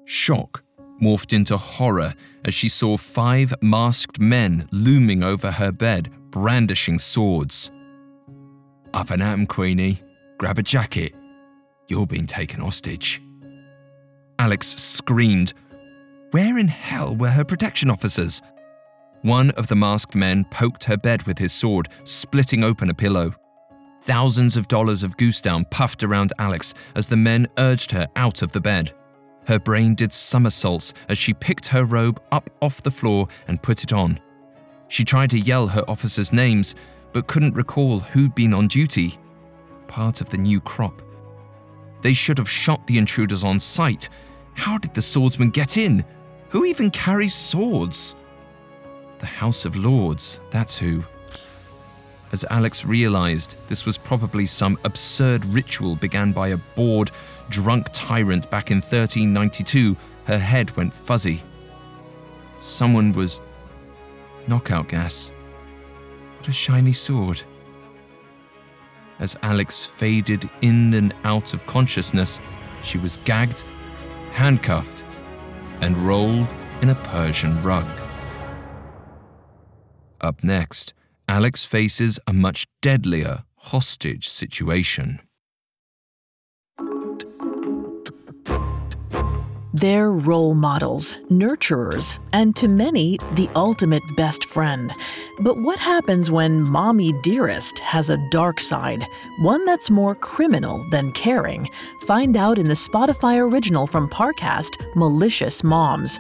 Shock 0.06 0.64
morphed 1.02 1.34
into 1.34 1.58
horror 1.58 2.14
as 2.44 2.54
she 2.54 2.68
saw 2.70 2.98
five 2.98 3.54
masked 3.62 4.20
men 4.20 4.68
looming 4.72 5.24
over 5.24 5.52
her 5.52 5.72
bed, 5.72 6.12
brandishing 6.30 6.98
swords. 6.98 7.72
Up 8.94 9.12
and 9.12 9.22
'em, 9.22 9.46
Queenie, 9.46 10.02
Grab 10.40 10.58
a 10.58 10.64
jacket. 10.64 11.14
You're 11.90 12.08
being 12.08 12.26
taken 12.26 12.62
hostage. 12.62 13.22
Alix 14.40 14.68
screamed. 14.68 15.54
Where 16.32 16.58
in 16.58 16.70
hell 16.70 17.14
were 17.14 17.32
her 17.32 17.44
protection 17.44 17.90
officers? 17.90 18.42
One 19.22 19.52
of 19.52 19.68
the 19.68 19.76
masked 19.76 20.16
men 20.16 20.46
poked 20.46 20.86
her 20.86 20.96
bed 20.96 21.24
with 21.24 21.38
his 21.38 21.52
sword, 21.52 21.90
splitting 22.06 22.64
open 22.64 22.90
a 22.90 22.94
pillow. 22.94 23.34
Thousands 24.02 24.58
of 24.58 24.68
dollars 24.68 25.04
of 25.04 25.18
goose 25.18 25.42
down 25.42 25.66
puffed 25.66 26.04
around 26.04 26.34
Alix 26.40 26.74
as 26.96 27.08
the 27.08 27.18
men 27.18 27.48
urged 27.58 27.92
her 27.92 28.08
out 28.16 28.42
of 28.42 28.52
the 28.52 28.62
bed. 28.62 28.94
Her 29.46 29.60
brain 29.60 29.96
did 29.96 30.14
somersaults 30.14 30.94
as 31.10 31.18
she 31.18 31.34
picked 31.34 31.68
her 31.68 31.86
robe 31.86 32.22
up 32.32 32.50
off 32.62 32.84
the 32.84 32.92
floor 32.92 33.28
and 33.48 33.62
put 33.62 33.84
it 33.84 33.94
on. 33.94 34.20
She 34.88 35.04
tried 35.04 35.30
to 35.32 35.40
yell 35.40 35.68
her 35.68 35.88
officers' 35.90 36.34
names, 36.34 36.76
but 37.14 37.28
couldn't 37.28 37.56
recall 37.56 38.00
who'd 38.00 38.36
been 38.36 38.54
on 38.54 38.68
duty 38.68 39.18
part 39.90 40.22
of 40.22 40.30
the 40.30 40.38
new 40.38 40.62
crop. 40.62 41.02
They 42.02 42.14
should 42.14 42.38
have 42.38 42.50
shot 42.50 42.88
the 42.88 42.98
intruders 42.98 43.44
on 43.44 43.60
sight. 43.60 44.08
How 44.54 44.78
did 44.78 44.94
the 44.94 45.02
swordsman 45.02 45.50
get 45.50 45.76
in? 45.76 46.06
Who 46.50 46.64
even 46.64 46.90
carries 46.92 47.36
swords? 47.36 48.16
The 49.18 49.26
House 49.26 49.66
of 49.66 49.76
Lords, 49.76 50.40
that's 50.50 50.78
who. 50.78 51.04
As 52.32 52.46
Alix 52.50 52.86
realized, 52.86 53.68
this 53.70 53.86
was 53.86 53.98
probably 53.98 54.46
some 54.46 54.78
absurd 54.84 55.46
ritual 55.46 55.96
began 55.96 56.32
by 56.32 56.50
a 56.50 56.58
bored, 56.76 57.10
drunk 57.50 57.88
tyrant 57.92 58.50
back 58.52 58.70
in 58.70 58.78
1392, 58.78 59.96
her 60.26 60.38
head 60.38 60.76
went 60.78 60.94
fuzzy. 60.94 61.42
Someone 62.60 63.14
was. 63.14 63.40
knockout 64.48 64.88
gas. 64.88 65.30
What 66.38 66.48
a 66.48 66.52
shiny 66.52 66.94
sword. 66.94 67.42
As 69.20 69.36
Alix 69.44 69.86
faded 69.86 70.50
in 70.62 70.94
and 70.94 71.14
out 71.24 71.54
of 71.54 71.66
consciousness, 71.66 72.40
she 72.82 72.98
was 72.98 73.18
gagged, 73.26 73.64
handcuffed, 74.32 75.04
and 75.82 75.98
rolled 75.98 76.48
in 76.82 76.90
a 76.90 76.96
Persian 76.96 77.62
rug. 77.64 77.88
Up 80.22 80.44
next, 80.44 80.94
Alix 81.30 81.64
faces 81.64 82.20
a 82.26 82.34
much 82.34 82.66
deadlier 82.82 83.44
hostage 83.56 84.28
situation. 84.28 85.20
They're 89.72 90.12
role 90.12 90.56
models, 90.56 91.20
nurturers, 91.30 92.18
and 92.34 92.56
to 92.56 92.68
many, 92.68 93.20
the 93.36 93.48
ultimate 93.56 94.02
best 94.18 94.46
friend. 94.46 94.92
But 95.42 95.62
what 95.62 95.78
happens 95.78 96.32
when 96.32 96.64
Mommy 96.64 97.14
Dearest 97.22 97.78
has 97.78 98.10
a 98.10 98.18
dark 98.32 98.60
side, 98.60 99.06
one 99.42 99.64
that's 99.66 99.92
more 99.92 100.16
criminal 100.16 100.84
than 100.90 101.12
caring? 101.12 101.70
Find 102.08 102.36
out 102.38 102.58
in 102.58 102.68
the 102.68 102.74
Spotify 102.74 103.38
original 103.40 103.86
from 103.86 104.10
Parcast, 104.10 104.84
Malicious 104.96 105.64
Moms. 105.64 106.18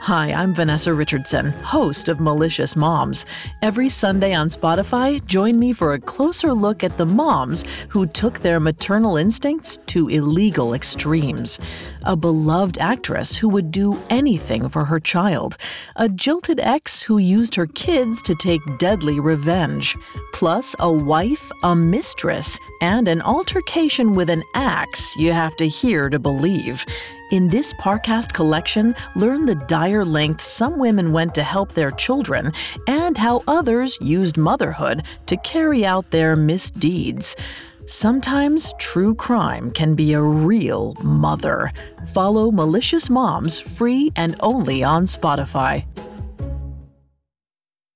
Hi, 0.00 0.32
I'm 0.32 0.54
Vanessa 0.54 0.94
Richardson, 0.94 1.50
host 1.50 2.08
of 2.08 2.20
Malicious 2.20 2.76
Moms. 2.76 3.26
Every 3.62 3.88
Sunday 3.88 4.32
on 4.32 4.48
Spotify, 4.48 5.22
join 5.26 5.58
me 5.58 5.72
for 5.72 5.92
a 5.92 5.98
closer 5.98 6.54
look 6.54 6.84
at 6.84 6.96
the 6.96 7.04
moms 7.04 7.64
who 7.88 8.06
took 8.06 8.38
their 8.38 8.60
maternal 8.60 9.16
instincts 9.16 9.76
to 9.86 10.08
illegal 10.08 10.72
extremes. 10.72 11.58
A 12.04 12.16
beloved 12.16 12.78
actress 12.78 13.36
who 13.36 13.48
would 13.48 13.72
do 13.72 14.00
anything 14.08 14.68
for 14.68 14.84
her 14.84 15.00
child. 15.00 15.56
A 15.96 16.08
jilted 16.08 16.60
ex 16.60 17.02
who 17.02 17.18
used 17.18 17.56
her 17.56 17.66
kids 17.66 18.22
to 18.22 18.36
take 18.36 18.60
deadly 18.78 19.18
revenge. 19.18 19.96
Plus, 20.32 20.76
a 20.78 20.90
wife, 20.90 21.50
a 21.64 21.74
mistress, 21.74 22.58
and 22.80 23.08
an 23.08 23.20
altercation 23.20 24.14
with 24.14 24.30
an 24.30 24.44
axe 24.54 25.16
you 25.16 25.32
have 25.32 25.56
to 25.56 25.66
hear 25.66 26.08
to 26.08 26.20
believe. 26.20 26.86
In 27.30 27.48
this 27.48 27.74
Parcast 27.74 28.32
collection, 28.32 28.94
learn 29.14 29.44
the 29.44 29.54
dire 29.54 30.02
lengths 30.02 30.46
some 30.46 30.78
women 30.78 31.12
went 31.12 31.34
to 31.34 31.42
help 31.42 31.72
their 31.72 31.90
children 31.90 32.54
and 32.86 33.18
how 33.18 33.42
others 33.46 33.98
used 34.00 34.38
motherhood 34.38 35.02
to 35.26 35.36
carry 35.36 35.84
out 35.84 36.10
their 36.10 36.36
misdeeds. 36.36 37.36
Sometimes 37.84 38.72
true 38.78 39.14
crime 39.14 39.70
can 39.72 39.94
be 39.94 40.14
a 40.14 40.22
real 40.22 40.94
mother. 41.02 41.70
Follow 42.14 42.50
Malicious 42.50 43.10
Moms 43.10 43.60
free 43.60 44.10
and 44.16 44.34
only 44.40 44.82
on 44.82 45.04
Spotify. 45.04 45.84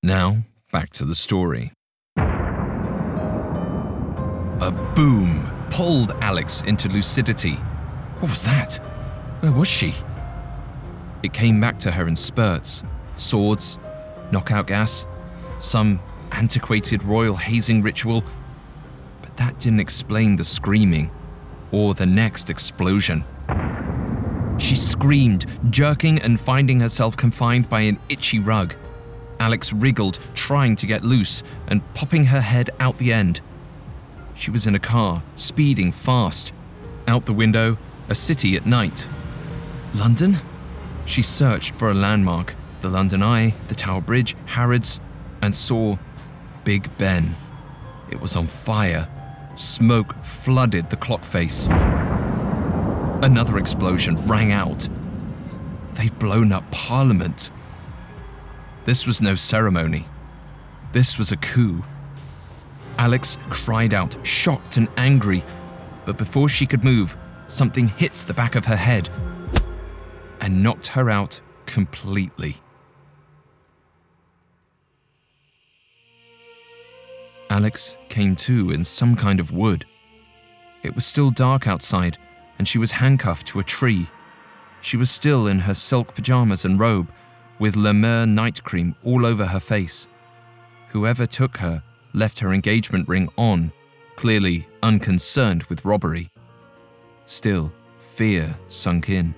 Now, 0.03 0.43
back 0.73 0.91
to 0.91 1.07
the 1.07 1.15
story. 1.15 1.73
A 4.61 4.71
boom 4.95 5.51
pulled 5.71 6.13
Alix 6.21 6.61
into 6.61 6.91
lucidity. 6.91 7.55
What 8.21 8.31
was 8.31 8.45
that? 8.45 8.79
Where 9.43 9.51
was 9.51 9.67
she? 9.67 9.93
It 11.25 11.33
came 11.33 11.61
back 11.61 11.77
to 11.81 11.91
her 11.91 12.07
in 12.07 12.15
spurts 12.15 12.85
swords, 13.17 13.77
knockout 14.31 14.69
gas, 14.69 15.05
some 15.59 15.99
antiquated 16.31 17.03
royal 17.03 17.35
hazing 17.35 17.83
ritual. 17.83 18.23
But 19.21 19.37
that 19.39 19.59
didn't 19.59 19.81
explain 19.81 20.37
the 20.37 20.45
screaming 20.45 21.11
or 21.73 21.93
the 21.93 22.07
next 22.07 22.51
explosion. 22.51 23.25
She 24.59 24.77
screamed, 24.77 25.47
jerking 25.71 26.21
and 26.21 26.39
finding 26.39 26.79
herself 26.79 27.17
confined 27.17 27.69
by 27.69 27.81
an 27.81 27.99
itchy 28.09 28.39
rug. 28.39 28.77
Alix 29.41 29.73
wriggled, 29.73 30.21
trying 30.35 30.77
to 30.77 30.87
get 30.87 31.03
loose 31.03 31.43
and 31.67 31.83
popping 31.95 32.27
her 32.27 32.43
head 32.43 32.71
out 32.79 32.99
the 32.99 33.13
end. 33.13 33.41
She 34.37 34.53
was 34.53 34.69
in 34.69 34.77
a 34.77 34.79
car, 34.79 35.25
speeding 35.35 35.91
fast. 35.91 36.53
Out 37.09 37.27
the 37.27 37.33
window, 37.33 37.77
a 38.09 38.15
city 38.15 38.55
at 38.55 38.67
night. 38.67 39.09
London? 39.95 40.39
She 41.05 41.23
searched 41.23 41.75
for 41.75 41.91
a 41.91 41.95
landmark 41.95 42.55
the 42.81 42.89
London 42.89 43.23
Eye, 43.23 43.55
the 43.69 43.77
Tower 43.77 44.01
Bridge, 44.01 44.35
Harrods, 44.47 45.01
and 45.41 45.55
saw 45.55 45.97
Big 46.65 46.97
Ben. 46.99 47.37
It 48.11 48.21
was 48.21 48.35
on 48.35 48.47
fire. 48.49 49.09
Smoke 49.55 50.15
flooded 50.25 50.91
the 50.91 50.97
clock 50.97 51.25
face. 51.25 51.69
Another 53.23 53.59
explosion 53.59 54.17
rang 54.27 54.51
out. 54.51 54.89
They'd 55.93 56.19
blown 56.19 56.53
up 56.53 56.69
Parliament. 56.73 57.51
This 58.85 59.07
was 59.07 59.23
no 59.23 59.37
ceremony. 59.37 60.07
This 60.91 61.19
was 61.19 61.31
a 61.31 61.37
coup. 61.37 61.85
Alix 62.99 63.39
cried 63.49 63.95
out, 63.95 64.17
shocked 64.27 64.77
and 64.77 64.89
angry, 64.97 65.45
but 66.05 66.19
before 66.19 66.49
she 66.49 66.67
could 66.67 66.83
move, 66.83 67.17
something 67.47 67.89
hit 67.89 68.13
the 68.13 68.35
back 68.35 68.57
of 68.57 68.65
her 68.65 68.77
head 68.77 69.09
and 70.43 70.63
knocked 70.63 70.89
her 70.89 71.09
out 71.09 71.41
completely. 71.65 72.57
Alix 77.49 77.97
came 78.09 78.35
to 78.35 78.73
in 78.73 78.83
some 78.83 79.15
kind 79.15 79.39
of 79.39 79.53
wood. 79.53 79.85
It 80.83 80.95
was 80.95 81.07
still 81.07 81.31
dark 81.31 81.67
outside, 81.69 82.19
and 82.59 82.67
she 82.67 82.79
was 82.79 82.91
handcuffed 82.91 83.47
to 83.49 83.61
a 83.61 83.65
tree. 83.65 84.09
She 84.81 84.97
was 84.97 85.11
still 85.11 85.47
in 85.47 85.61
her 85.61 85.75
silk 85.75 86.15
pajamas 86.15 86.65
and 86.65 86.81
robe, 86.81 87.09
with 87.61 87.77
La 87.77 87.93
Mer 87.93 88.27
night 88.27 88.65
cream 88.65 88.97
all 89.05 89.25
over 89.25 89.47
her 89.47 89.61
face. 89.61 90.09
Whoever 90.91 91.25
took 91.25 91.59
her 91.59 91.83
left 92.15 92.41
her 92.41 92.53
engagement 92.53 93.09
ring 93.09 93.29
on, 93.37 93.71
clearly 94.17 94.67
unconcerned 94.83 95.63
with 95.65 95.85
robbery. 95.85 96.31
Still, 97.27 97.73
fear 98.01 98.57
sunk 98.67 99.09
in. 99.09 99.35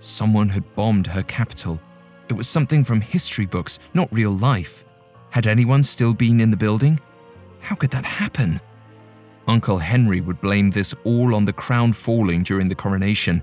Someone 0.00 0.48
had 0.48 0.74
bombed 0.74 1.06
her 1.06 1.22
capital. 1.22 1.78
It 2.28 2.32
was 2.32 2.48
something 2.48 2.84
from 2.84 3.00
history 3.00 3.46
books, 3.46 3.78
not 3.92 4.12
real 4.12 4.30
life. 4.30 4.84
Had 5.30 5.46
anyone 5.46 5.82
still 5.82 6.14
been 6.14 6.40
in 6.40 6.50
the 6.50 6.56
building? 6.56 6.98
How 7.60 7.74
could 7.74 7.90
that 7.90 8.04
happen? 8.04 8.60
Uncle 9.46 9.78
Henry 9.78 10.20
would 10.20 10.40
blame 10.40 10.70
this 10.70 10.94
all 11.04 11.34
on 11.34 11.44
the 11.44 11.52
crown 11.52 11.92
falling 11.92 12.42
during 12.42 12.68
the 12.68 12.74
coronation, 12.74 13.42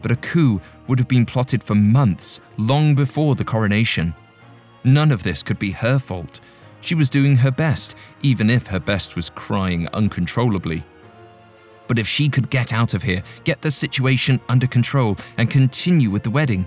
but 0.00 0.10
a 0.10 0.16
coup 0.16 0.60
would 0.86 0.98
have 0.98 1.08
been 1.08 1.26
plotted 1.26 1.62
for 1.62 1.74
months, 1.74 2.40
long 2.56 2.94
before 2.94 3.34
the 3.34 3.44
coronation. 3.44 4.14
None 4.84 5.10
of 5.10 5.24
this 5.24 5.42
could 5.42 5.58
be 5.58 5.72
her 5.72 5.98
fault. 5.98 6.40
She 6.80 6.94
was 6.94 7.10
doing 7.10 7.36
her 7.36 7.50
best, 7.50 7.96
even 8.22 8.48
if 8.48 8.68
her 8.68 8.78
best 8.78 9.16
was 9.16 9.30
crying 9.30 9.88
uncontrollably. 9.88 10.84
But 11.88 11.98
if 11.98 12.08
she 12.08 12.28
could 12.28 12.50
get 12.50 12.72
out 12.72 12.94
of 12.94 13.02
here, 13.02 13.22
get 13.44 13.62
the 13.62 13.70
situation 13.70 14.40
under 14.48 14.66
control, 14.66 15.16
and 15.38 15.50
continue 15.50 16.10
with 16.10 16.22
the 16.22 16.30
wedding, 16.30 16.66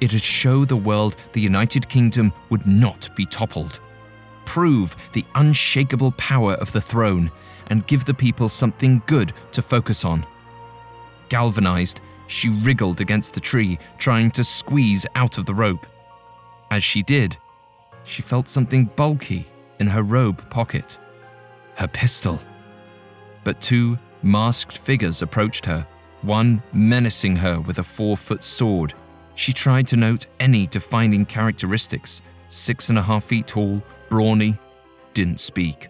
it'd 0.00 0.20
show 0.20 0.64
the 0.64 0.76
world 0.76 1.16
the 1.32 1.40
United 1.40 1.88
Kingdom 1.88 2.32
would 2.50 2.66
not 2.66 3.08
be 3.16 3.26
toppled. 3.26 3.80
Prove 4.44 4.94
the 5.12 5.24
unshakable 5.34 6.12
power 6.12 6.54
of 6.54 6.72
the 6.72 6.80
throne 6.80 7.30
and 7.68 7.86
give 7.86 8.04
the 8.04 8.14
people 8.14 8.48
something 8.48 9.02
good 9.06 9.32
to 9.52 9.62
focus 9.62 10.04
on. 10.04 10.26
Galvanized, 11.28 12.00
she 12.26 12.50
wriggled 12.50 13.00
against 13.00 13.34
the 13.34 13.40
tree, 13.40 13.78
trying 13.98 14.30
to 14.32 14.44
squeeze 14.44 15.06
out 15.14 15.38
of 15.38 15.46
the 15.46 15.54
rope. 15.54 15.86
As 16.70 16.84
she 16.84 17.02
did, 17.02 17.36
she 18.04 18.22
felt 18.22 18.48
something 18.48 18.84
bulky 18.96 19.46
in 19.78 19.86
her 19.86 20.02
robe 20.02 20.48
pocket 20.50 20.98
her 21.76 21.88
pistol. 21.88 22.40
But 23.42 23.60
two 23.60 23.98
masked 24.24 24.76
figures 24.76 25.22
approached 25.22 25.66
her, 25.66 25.86
one 26.22 26.62
menacing 26.72 27.36
her 27.36 27.60
with 27.60 27.78
a 27.78 27.84
four 27.84 28.16
foot 28.16 28.42
sword. 28.42 28.94
She 29.36 29.52
tried 29.52 29.86
to 29.88 29.96
note 29.96 30.26
any 30.40 30.66
defining 30.66 31.26
characteristics 31.26 32.22
six 32.48 32.88
and 32.88 32.98
a 32.98 33.02
half 33.02 33.24
feet 33.24 33.46
tall, 33.46 33.82
brawny, 34.08 34.56
didn't 35.12 35.40
speak. 35.40 35.88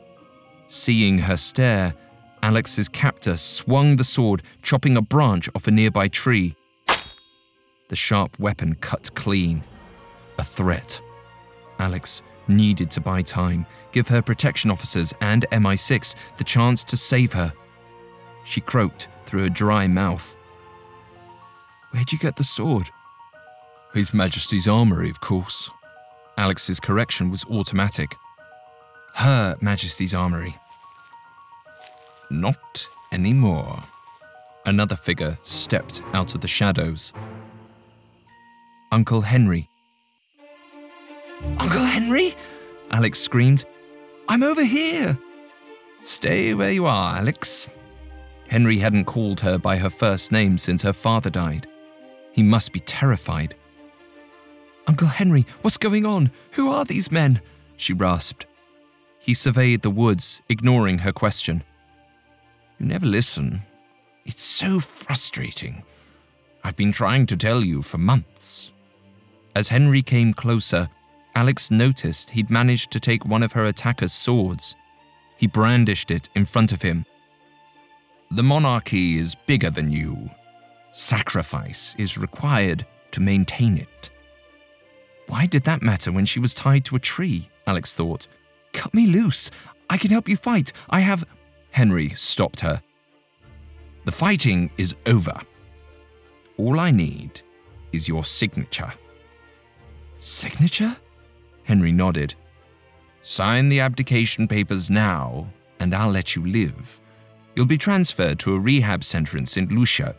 Seeing 0.68 1.18
her 1.18 1.36
stare, 1.36 1.94
Alix's 2.42 2.88
captor 2.88 3.36
swung 3.36 3.96
the 3.96 4.04
sword, 4.04 4.42
chopping 4.62 4.96
a 4.96 5.02
branch 5.02 5.48
off 5.54 5.68
a 5.68 5.70
nearby 5.70 6.08
tree. 6.08 6.54
The 7.88 7.96
sharp 7.96 8.38
weapon 8.38 8.74
cut 8.76 9.14
clean. 9.14 9.62
A 10.38 10.44
threat. 10.44 11.00
Alix 11.78 12.22
needed 12.48 12.90
to 12.92 13.00
buy 13.00 13.22
time, 13.22 13.66
give 13.92 14.08
her 14.08 14.20
protection 14.20 14.70
officers 14.70 15.14
and 15.20 15.46
MI6 15.52 16.14
the 16.36 16.44
chance 16.44 16.82
to 16.84 16.96
save 16.96 17.32
her. 17.32 17.52
She 18.44 18.60
croaked 18.60 19.08
through 19.24 19.42
her 19.44 19.48
dry 19.48 19.86
mouth. 19.86 20.36
Where'd 21.90 22.12
you 22.12 22.18
get 22.18 22.36
the 22.36 22.44
sword? 22.44 22.90
His 23.94 24.12
Majesty's 24.12 24.68
armory, 24.68 25.10
of 25.10 25.20
course. 25.20 25.70
Alix's 26.36 26.80
correction 26.80 27.30
was 27.30 27.44
automatic. 27.44 28.16
Her 29.14 29.56
Majesty's 29.60 30.14
armory. 30.14 30.56
Not 32.30 32.88
anymore. 33.12 33.80
Another 34.66 34.96
figure 34.96 35.38
stepped 35.42 36.02
out 36.12 36.34
of 36.34 36.40
the 36.40 36.48
shadows. 36.48 37.12
Uncle 38.90 39.20
Henry. 39.20 39.68
Uncle 41.58 41.84
Henry? 41.84 42.34
Alix 42.90 43.18
screamed. 43.18 43.64
I'm 44.28 44.42
over 44.42 44.64
here. 44.64 45.18
Stay 46.02 46.54
where 46.54 46.72
you 46.72 46.86
are, 46.86 47.16
Alix. 47.16 47.68
Henry 48.48 48.78
hadn't 48.78 49.06
called 49.06 49.40
her 49.40 49.58
by 49.58 49.76
her 49.76 49.90
first 49.90 50.30
name 50.30 50.58
since 50.58 50.82
her 50.82 50.92
father 50.92 51.30
died. 51.30 51.66
He 52.32 52.42
must 52.42 52.72
be 52.72 52.80
terrified. 52.80 53.54
Uncle 54.86 55.08
Henry, 55.08 55.46
what's 55.62 55.78
going 55.78 56.04
on? 56.04 56.30
Who 56.52 56.70
are 56.70 56.84
these 56.84 57.10
men? 57.10 57.40
She 57.76 57.92
rasped. 57.92 58.46
He 59.18 59.34
surveyed 59.34 59.82
the 59.82 59.90
woods, 59.90 60.42
ignoring 60.48 60.98
her 60.98 61.12
question. 61.12 61.62
You 62.78 62.86
never 62.86 63.06
listen. 63.06 63.62
It's 64.26 64.42
so 64.42 64.80
frustrating. 64.80 65.82
I've 66.62 66.76
been 66.76 66.92
trying 66.92 67.26
to 67.26 67.36
tell 67.36 67.62
you 67.62 67.82
for 67.82 67.98
months. 67.98 68.70
As 69.54 69.68
Henry 69.68 70.02
came 70.02 70.34
closer, 70.34 70.88
Alix 71.34 71.70
noticed 71.70 72.30
he'd 72.30 72.50
managed 72.50 72.90
to 72.92 73.00
take 73.00 73.24
one 73.24 73.42
of 73.42 73.52
her 73.52 73.64
attacker's 73.64 74.12
swords. 74.12 74.76
He 75.36 75.46
brandished 75.46 76.10
it 76.10 76.28
in 76.34 76.44
front 76.44 76.72
of 76.72 76.82
him. 76.82 77.06
The 78.30 78.42
monarchy 78.42 79.18
is 79.18 79.34
bigger 79.34 79.70
than 79.70 79.90
you. 79.90 80.30
Sacrifice 80.92 81.94
is 81.98 82.18
required 82.18 82.86
to 83.12 83.20
maintain 83.20 83.78
it. 83.78 84.10
Why 85.28 85.46
did 85.46 85.64
that 85.64 85.82
matter 85.82 86.12
when 86.12 86.26
she 86.26 86.40
was 86.40 86.54
tied 86.54 86.84
to 86.86 86.96
a 86.96 87.00
tree? 87.00 87.48
Alix 87.66 87.94
thought. 87.94 88.26
Cut 88.72 88.92
me 88.92 89.06
loose. 89.06 89.50
I 89.88 89.96
can 89.96 90.10
help 90.10 90.28
you 90.28 90.36
fight. 90.36 90.72
I 90.90 91.00
have. 91.00 91.26
Henry 91.70 92.10
stopped 92.10 92.60
her. 92.60 92.82
The 94.04 94.12
fighting 94.12 94.70
is 94.76 94.94
over. 95.06 95.40
All 96.56 96.78
I 96.78 96.90
need 96.90 97.40
is 97.92 98.06
your 98.06 98.24
signature. 98.24 98.92
Signature? 100.18 100.96
Henry 101.64 101.92
nodded. 101.92 102.34
Sign 103.22 103.68
the 103.68 103.80
abdication 103.80 104.46
papers 104.46 104.90
now, 104.90 105.48
and 105.80 105.94
I'll 105.94 106.10
let 106.10 106.36
you 106.36 106.46
live. 106.46 107.00
You'll 107.54 107.66
be 107.66 107.78
transferred 107.78 108.38
to 108.40 108.54
a 108.54 108.60
rehab 108.60 109.04
center 109.04 109.38
in 109.38 109.46
St. 109.46 109.70
Lucia. 109.70 110.16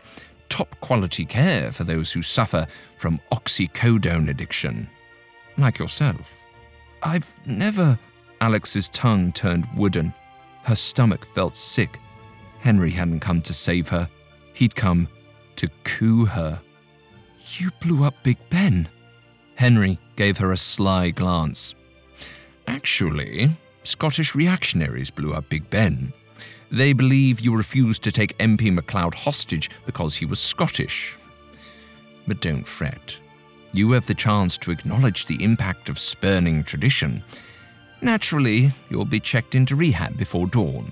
Top 0.48 0.80
quality 0.80 1.26
care 1.26 1.71
for 1.71 1.84
those 1.84 2.12
who 2.12 2.21
suffer 2.21 2.67
from 2.98 3.19
oxycodone 3.32 4.30
addiction. 4.30 4.89
Like 5.58 5.80
yourself. 5.80 6.41
I've 7.04 7.39
never. 7.45 8.00
Alix's 8.41 8.89
tongue 8.89 9.32
turned 9.32 9.67
wooden. 9.76 10.13
Her 10.63 10.76
stomach 10.76 11.26
felt 11.26 11.56
sick. 11.56 12.00
Henry 12.60 12.91
hadn't 12.91 13.19
come 13.19 13.41
to 13.43 13.54
save 13.54 13.89
her, 13.89 14.10
he'd 14.54 14.76
come 14.76 15.08
to 15.56 15.69
coup 15.84 16.26
her. 16.26 16.60
You 17.60 17.69
blew 17.80 18.04
up 18.04 18.15
Big 18.24 18.38
Ben. 18.50 18.89
Henry 19.56 20.00
gave 20.15 20.39
her 20.39 20.52
a 20.52 20.58
sly 20.58 21.12
glance. 21.12 21.76
Actually, 22.67 23.56
Scottish 23.84 24.34
reactionaries 24.34 25.12
blew 25.12 25.34
up 25.34 25.48
Big 25.48 25.69
Ben. 25.69 26.12
They 26.71 26.93
believe 26.93 27.39
you 27.39 27.56
refused 27.56 28.04
to 28.04 28.12
take 28.12 28.38
MP 28.38 28.73
MacLeod 28.73 29.13
hostage 29.13 29.69
because 29.86 30.15
he 30.15 30.25
was 30.25 30.39
Scottish. 30.39 31.17
But 32.28 32.41
don't 32.41 32.67
fret. 32.67 33.19
You 33.71 33.91
have 33.91 34.08
the 34.08 34.13
chance 34.13 34.58
to 34.60 34.71
acknowledge 34.71 35.25
the 35.25 35.43
impact 35.43 35.89
of 35.89 35.99
spurning 35.99 36.63
tradition. 36.63 37.23
Naturally, 38.01 38.71
you'll 38.89 39.06
be 39.06 39.19
checked 39.19 39.56
into 39.56 39.75
rehab 39.75 40.17
before 40.17 40.47
dawn. 40.47 40.91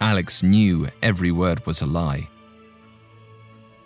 Alix 0.00 0.42
knew 0.42 0.88
every 1.02 1.30
word 1.30 1.64
was 1.66 1.80
a 1.80 1.86
lie. 1.86 2.28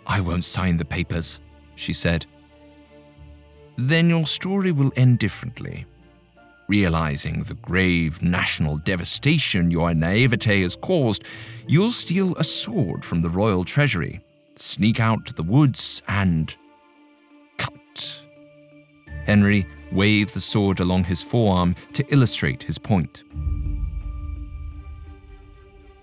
I 0.05 0.21
won't 0.21 0.45
sign 0.45 0.77
the 0.77 0.85
papers, 0.85 1.41
she 1.75 1.93
said. 1.93 2.25
Then 3.77 4.09
your 4.09 4.25
story 4.25 4.71
will 4.71 4.91
end 4.95 5.19
differently. 5.19 5.85
Realizing 6.67 7.43
the 7.43 7.53
grave 7.53 8.21
national 8.21 8.77
devastation 8.79 9.71
your 9.71 9.93
naivete 9.93 10.61
has 10.63 10.75
caused, 10.75 11.23
you'll 11.65 11.91
steal 11.91 12.35
a 12.35 12.43
sword 12.43 13.05
from 13.05 13.21
the 13.21 13.29
royal 13.29 13.63
treasury, 13.63 14.19
sneak 14.55 14.99
out 14.99 15.25
to 15.27 15.33
the 15.33 15.43
woods, 15.43 16.01
and. 16.09 16.53
cut. 17.57 18.21
Henry 19.25 19.65
waved 19.93 20.33
the 20.33 20.41
sword 20.41 20.81
along 20.81 21.05
his 21.05 21.23
forearm 21.23 21.73
to 21.93 22.05
illustrate 22.11 22.63
his 22.63 22.77
point. 22.77 23.23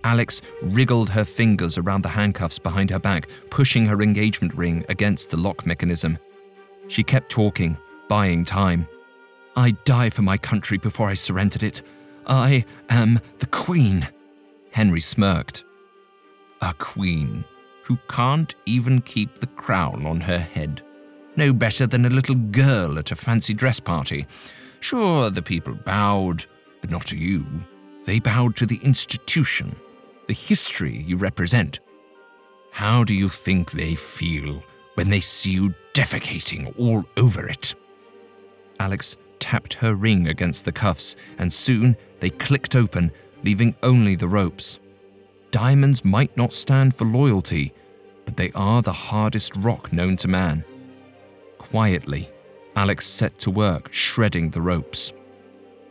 Alix 0.03 0.41
wriggled 0.63 1.11
her 1.11 1.25
fingers 1.27 1.77
around 1.77 2.03
the 2.03 2.09
handcuffs 2.09 2.59
behind 2.59 2.91
her 2.91 2.99
back, 2.99 3.29
pushing 3.51 3.85
her 3.87 4.01
engagement 4.01 4.55
ring 4.55 4.85
against 4.89 5.31
the 5.31 5.37
lock 5.37 5.67
mechanism. 5.67 6.19
She 6.89 7.03
kept 7.03 7.31
talking, 7.31 7.77
buying 8.09 8.45
time. 8.47 8.87
I'd 9.57 9.83
die 9.85 10.11
for 10.11 10.23
my 10.23 10.37
country 10.37 10.79
before 10.79 11.09
I 11.09 11.15
surrendered 11.15 11.63
it. 11.63 11.83
I 12.27 12.65
am 12.89 13.21
the 13.39 13.47
Queen. 13.47 14.09
Henry 14.71 15.01
smirked. 15.01 15.65
A 16.61 16.73
queen 16.75 17.45
who 17.85 17.99
can't 18.09 18.55
even 18.67 19.01
keep 19.03 19.39
the 19.39 19.47
crown 19.47 20.07
on 20.07 20.21
her 20.21 20.39
head. 20.39 20.83
No 21.37 21.53
better 21.53 21.87
than 21.87 22.07
a 22.07 22.11
little 22.11 22.35
girl 22.35 22.99
at 22.99 23.13
a 23.13 23.17
fancy 23.17 23.55
dress 23.55 23.79
party. 23.79 24.27
Sure, 24.81 25.31
the 25.31 25.43
people 25.43 25.75
bowed, 25.75 26.47
but 26.81 26.91
not 26.91 27.07
to 27.07 27.17
you. 27.17 27.47
They 28.05 28.19
bowed 28.19 28.57
to 28.57 28.67
the 28.67 28.81
institution, 28.83 29.77
the 30.27 30.35
history 30.35 31.05
you 31.07 31.17
represent. 31.17 31.81
How 32.71 33.05
do 33.05 33.15
you 33.15 33.29
think 33.29 33.71
they 33.71 33.95
feel 33.95 34.63
when 34.95 35.11
they 35.11 35.21
see 35.21 35.51
you 35.51 35.75
defecating 35.93 36.75
all 36.79 37.05
over 37.17 37.47
it? 37.47 37.75
Alix 38.81 39.17
tapped 39.45 39.75
her 39.75 39.95
ring 39.95 40.27
against 40.27 40.65
the 40.65 40.73
cuffs, 40.73 41.17
and 41.37 41.53
soon 41.53 41.95
they 42.21 42.31
clicked 42.31 42.75
open, 42.75 43.13
leaving 43.43 43.75
only 43.83 44.15
the 44.15 44.27
ropes. 44.27 44.79
Diamonds 45.51 46.03
might 46.03 46.35
not 46.35 46.55
stand 46.55 46.95
for 46.95 47.05
loyalty, 47.05 47.75
but 48.25 48.39
they 48.39 48.51
are 48.55 48.81
the 48.81 49.01
hardest 49.11 49.55
rock 49.57 49.93
known 49.93 50.17
to 50.17 50.29
man. 50.29 50.65
Quietly, 51.59 52.31
Alix 52.75 53.05
set 53.07 53.39
to 53.41 53.51
work 53.51 53.93
shredding 53.93 54.49
the 54.49 54.63
ropes. 54.63 55.13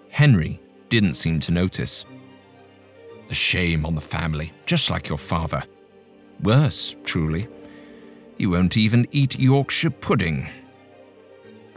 Henry 0.10 0.60
didn't 0.90 1.14
seem 1.14 1.40
to 1.42 1.52
notice. 1.52 2.06
A 3.30 3.36
shame 3.36 3.86
on 3.86 3.94
the 3.94 4.02
family, 4.02 4.52
just 4.66 4.90
like 4.90 5.10
your 5.10 5.20
father. 5.20 5.64
Worse, 6.42 6.96
truly. 7.04 7.48
You 8.40 8.50
won't 8.50 8.78
even 8.78 9.08
eat 9.12 9.38
Yorkshire 9.38 9.92
pudding. 9.92 10.48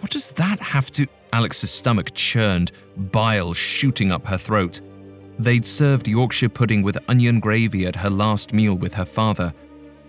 What 0.00 0.12
does 0.12 0.30
that 0.32 0.60
have 0.60 0.90
to. 0.92 1.06
Alix's 1.36 1.70
stomach 1.70 2.14
churned, 2.14 2.72
bile 2.96 3.52
shooting 3.52 4.10
up 4.10 4.26
her 4.26 4.38
throat. 4.38 4.80
They'd 5.38 5.66
served 5.66 6.08
Yorkshire 6.08 6.48
pudding 6.48 6.80
with 6.80 6.96
onion 7.10 7.40
gravy 7.40 7.86
at 7.86 7.94
her 7.94 8.08
last 8.08 8.54
meal 8.54 8.72
with 8.72 8.94
her 8.94 9.04
father 9.04 9.52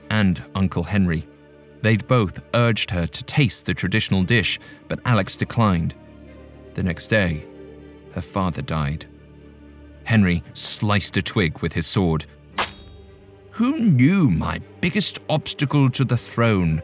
and 0.10 0.42
Uncle 0.56 0.84
Henry. 0.84 1.28
They'd 1.82 2.08
both 2.08 2.46
urged 2.54 2.92
her 2.92 3.08
to 3.08 3.24
taste 3.26 3.66
the 3.66 3.74
traditional 3.74 4.24
dish, 4.24 4.58
but 4.88 5.02
Alix 5.04 5.36
declined. 5.36 5.96
The 6.76 6.84
next 6.84 7.08
day, 7.08 7.44
her 8.14 8.22
father 8.22 8.62
died. 8.62 9.06
Henry 10.06 10.44
sliced 10.54 11.18
a 11.18 11.22
twig 11.22 11.60
with 11.60 11.74
his 11.74 11.88
sword. 11.88 12.26
Who 13.52 13.78
knew 13.78 14.30
my 14.30 14.62
biggest 14.80 15.20
obstacle 15.30 15.90
to 15.90 16.06
the 16.06 16.16
throne 16.16 16.82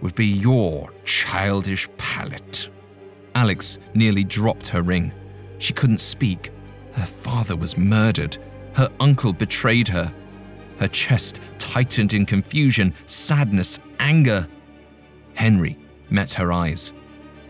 would 0.00 0.14
be 0.14 0.28
your 0.28 0.90
childish 1.04 1.90
palate? 1.98 2.70
Alix 3.34 3.78
nearly 3.94 4.24
dropped 4.24 4.68
her 4.68 4.82
ring. 4.82 5.12
She 5.58 5.72
couldn't 5.72 6.00
speak. 6.00 6.50
Her 6.92 7.06
father 7.06 7.56
was 7.56 7.78
murdered. 7.78 8.36
Her 8.74 8.88
uncle 9.00 9.32
betrayed 9.32 9.88
her. 9.88 10.12
Her 10.78 10.88
chest 10.88 11.40
tightened 11.58 12.12
in 12.14 12.26
confusion, 12.26 12.94
sadness, 13.06 13.78
anger. 14.00 14.48
Henry 15.34 15.78
met 16.10 16.32
her 16.32 16.52
eyes. 16.52 16.92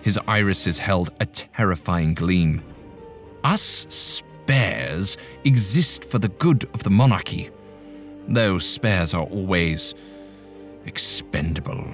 His 0.02 0.18
irises 0.26 0.78
held 0.78 1.10
a 1.20 1.26
terrifying 1.26 2.14
gleam. 2.14 2.62
Us 3.44 3.86
spares 3.88 5.16
exist 5.44 6.04
for 6.04 6.18
the 6.18 6.28
good 6.28 6.68
of 6.74 6.82
the 6.82 6.90
monarchy. 6.90 7.50
Those 8.28 8.68
spares 8.68 9.14
are 9.14 9.24
always 9.24 9.94
expendable. 10.86 11.86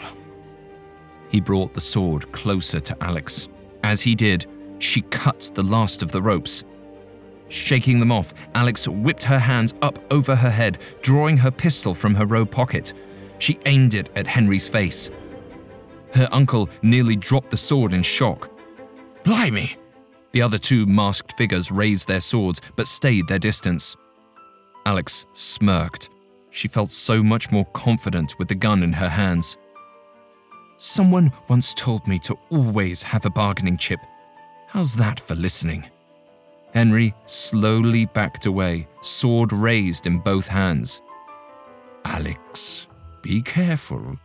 He 1.31 1.41
brought 1.41 1.75
the 1.75 1.81
sword 1.81 2.33
closer 2.33 2.81
to 2.81 2.97
Alix. 3.03 3.49
As 3.83 4.01
he 4.01 4.15
did, 4.15 4.47
she 4.79 5.03
cut 5.03 5.51
the 5.55 5.63
last 5.63 6.03
of 6.03 6.13
the 6.13 6.23
ropes. 6.23 6.65
Shaking 7.49 7.99
them 7.99 8.13
off, 8.13 8.35
Alix 8.55 8.87
whipped 8.87 9.23
her 9.25 9.39
hands 9.39 9.75
up 9.81 9.99
over 10.13 10.37
her 10.37 10.51
head, 10.51 10.79
drawing 11.03 11.37
her 11.39 11.51
pistol 11.51 11.95
from 11.95 12.15
her 12.15 12.27
robe 12.27 12.51
pocket. 12.51 12.93
She 13.39 13.59
aimed 13.67 13.95
it 13.95 14.11
at 14.15 14.27
Henry's 14.27 14.69
face. 14.69 15.11
Her 16.13 16.29
uncle 16.33 16.69
nearly 16.83 17.17
dropped 17.17 17.51
the 17.51 17.57
sword 17.57 17.93
in 17.93 18.03
shock. 18.03 18.51
Blimey! 19.23 19.77
The 20.33 20.43
other 20.43 20.59
two 20.59 20.87
masked 20.87 21.33
figures 21.33 21.71
raised 21.73 22.09
their 22.09 22.21
swords 22.21 22.61
but 22.77 22.87
stayed 22.87 23.29
their 23.29 23.39
distance. 23.39 23.97
Alix 24.85 25.27
smirked. 25.33 26.11
She 26.51 26.69
felt 26.69 26.91
so 26.91 27.23
much 27.23 27.51
more 27.51 27.67
confident 27.67 28.39
with 28.39 28.49
the 28.49 28.55
gun 28.55 28.83
in 28.83 28.93
her 28.93 29.09
hands. 29.09 29.57
Someone 30.79 31.33
once 31.49 31.75
told 31.75 32.07
me 32.07 32.21
to 32.21 32.39
always 32.51 33.03
have 33.03 33.27
a 33.27 33.31
bargaining 33.31 33.77
chip. 33.77 33.99
How's 34.69 34.95
that 34.95 35.19
for 35.19 35.35
listening? 35.35 35.85
Henry 36.73 37.15
slowly 37.27 38.05
backed 38.05 38.47
away, 38.47 38.87
sword 39.01 39.53
raised 39.53 40.07
in 40.07 40.19
both 40.19 40.47
hands. 40.47 41.01
Alix, 42.05 42.87
be 43.23 43.43
careful. 43.43 44.17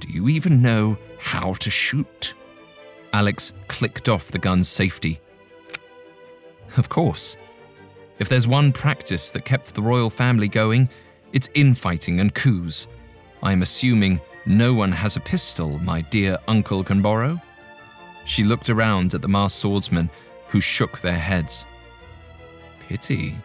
Do 0.00 0.08
you 0.08 0.30
even 0.30 0.62
know 0.62 0.96
how 1.18 1.52
to 1.54 1.68
shoot? 1.70 2.32
Alix 3.12 3.52
clicked 3.68 4.08
off 4.08 4.28
the 4.28 4.38
gun's 4.38 4.68
safety. 4.68 5.20
Of 6.78 6.88
course. 6.88 7.36
If 8.18 8.30
there's 8.30 8.48
one 8.48 8.72
practice 8.72 9.30
that 9.32 9.44
kept 9.44 9.74
the 9.74 9.82
royal 9.82 10.08
family 10.08 10.48
going, 10.48 10.88
it's 11.32 11.50
infighting 11.52 12.20
and 12.20 12.34
coups. 12.34 12.86
I'm 13.42 13.60
assuming 13.60 14.20
no 14.46 14.74
one 14.74 14.92
has 14.92 15.16
a 15.16 15.20
pistol 15.20 15.78
my 15.78 16.02
dear 16.02 16.38
uncle 16.48 16.84
can 16.84 17.00
borrow? 17.00 17.40
She 18.24 18.44
looked 18.44 18.70
around 18.70 19.14
at 19.14 19.22
the 19.22 19.28
masked 19.28 19.60
swordsmen, 19.60 20.10
who 20.48 20.60
shook 20.60 21.00
their 21.00 21.18
heads. 21.18 21.66
Pity. 22.88 23.36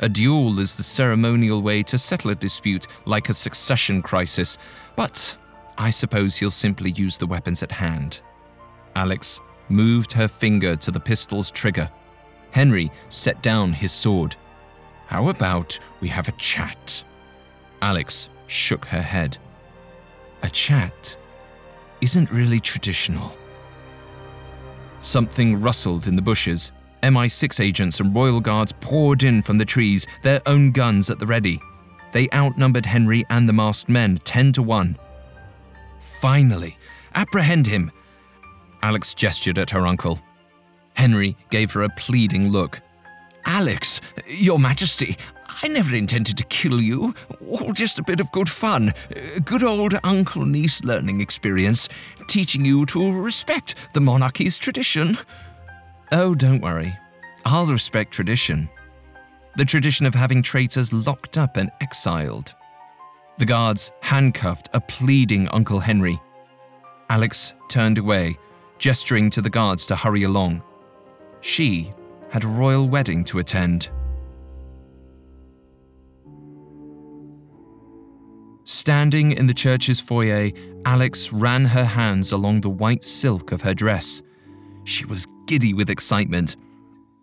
A 0.00 0.08
duel 0.08 0.60
is 0.60 0.76
the 0.76 0.82
ceremonial 0.82 1.60
way 1.62 1.82
to 1.82 1.98
settle 1.98 2.30
a 2.30 2.34
dispute 2.34 2.86
like 3.04 3.28
a 3.28 3.34
succession 3.34 4.02
crisis, 4.02 4.56
but 4.94 5.36
I 5.76 5.90
suppose 5.90 6.36
he'll 6.36 6.50
simply 6.50 6.92
use 6.92 7.18
the 7.18 7.26
weapons 7.26 7.62
at 7.62 7.72
hand. 7.72 8.20
Alix 8.94 9.40
moved 9.68 10.12
her 10.12 10.28
finger 10.28 10.76
to 10.76 10.90
the 10.90 11.00
pistol's 11.00 11.50
trigger. 11.50 11.90
Henry 12.50 12.90
set 13.08 13.42
down 13.42 13.72
his 13.72 13.92
sword. 13.92 14.36
How 15.06 15.28
about 15.28 15.78
we 16.00 16.08
have 16.08 16.28
a 16.28 16.32
chat? 16.32 17.02
Alix 17.82 18.28
shook 18.46 18.84
her 18.86 19.02
head. 19.02 19.38
A 20.42 20.50
chat 20.50 21.16
isn't 22.00 22.30
really 22.30 22.60
traditional. 22.60 23.36
Something 25.00 25.60
rustled 25.60 26.06
in 26.06 26.16
the 26.16 26.22
bushes. 26.22 26.72
MI6 27.02 27.60
agents 27.60 28.00
and 28.00 28.14
royal 28.14 28.40
guards 28.40 28.72
poured 28.80 29.22
in 29.22 29.42
from 29.42 29.58
the 29.58 29.64
trees, 29.64 30.06
their 30.22 30.40
own 30.46 30.72
guns 30.72 31.10
at 31.10 31.18
the 31.18 31.26
ready. 31.26 31.60
They 32.12 32.28
outnumbered 32.30 32.86
Henry 32.86 33.24
and 33.30 33.48
the 33.48 33.52
masked 33.52 33.88
men 33.88 34.18
10 34.18 34.52
to 34.54 34.62
1. 34.62 34.96
Finally, 36.20 36.76
apprehend 37.14 37.66
him! 37.66 37.92
Alix 38.82 39.14
gestured 39.14 39.58
at 39.58 39.70
her 39.70 39.86
uncle. 39.86 40.20
Henry 40.94 41.36
gave 41.50 41.72
her 41.72 41.82
a 41.82 41.88
pleading 41.90 42.48
look. 42.48 42.80
Alix, 43.44 44.00
Your 44.26 44.58
Majesty, 44.58 45.16
I 45.60 45.68
never 45.68 45.94
intended 45.94 46.36
to 46.38 46.44
kill 46.44 46.80
you. 46.80 47.14
All 47.44 47.72
just 47.72 47.98
a 47.98 48.04
bit 48.04 48.20
of 48.20 48.30
good 48.30 48.48
fun. 48.48 48.92
A 49.36 49.40
Good 49.40 49.64
old 49.64 49.98
uncle 50.04 50.44
niece 50.44 50.84
learning 50.84 51.20
experience, 51.20 51.88
teaching 52.28 52.64
you 52.64 52.86
to 52.86 53.12
respect 53.12 53.74
the 53.92 54.00
monarchy's 54.00 54.56
tradition. 54.58 55.18
Oh, 56.12 56.34
don't 56.34 56.60
worry. 56.60 56.96
I'll 57.44 57.66
respect 57.66 58.12
tradition. 58.12 58.68
The 59.56 59.64
tradition 59.64 60.06
of 60.06 60.14
having 60.14 60.42
traitors 60.42 60.92
locked 60.92 61.36
up 61.36 61.56
and 61.56 61.72
exiled. 61.80 62.54
The 63.38 63.46
guards 63.46 63.90
handcuffed 64.00 64.68
a 64.72 64.80
pleading 64.80 65.48
Uncle 65.48 65.80
Henry. 65.80 66.20
Alix 67.10 67.54
turned 67.68 67.98
away, 67.98 68.36
gesturing 68.78 69.30
to 69.30 69.40
the 69.40 69.50
guards 69.50 69.86
to 69.86 69.96
hurry 69.96 70.22
along. 70.22 70.62
She 71.40 71.92
had 72.30 72.44
a 72.44 72.48
royal 72.48 72.88
wedding 72.88 73.24
to 73.24 73.38
attend. 73.38 73.88
Standing 78.68 79.32
in 79.32 79.46
the 79.46 79.54
church's 79.54 79.98
foyer, 79.98 80.50
Alix 80.84 81.32
ran 81.32 81.64
her 81.64 81.86
hands 81.86 82.32
along 82.32 82.60
the 82.60 82.68
white 82.68 83.02
silk 83.02 83.50
of 83.50 83.62
her 83.62 83.72
dress. 83.72 84.20
She 84.84 85.06
was 85.06 85.26
giddy 85.46 85.72
with 85.72 85.88
excitement. 85.88 86.56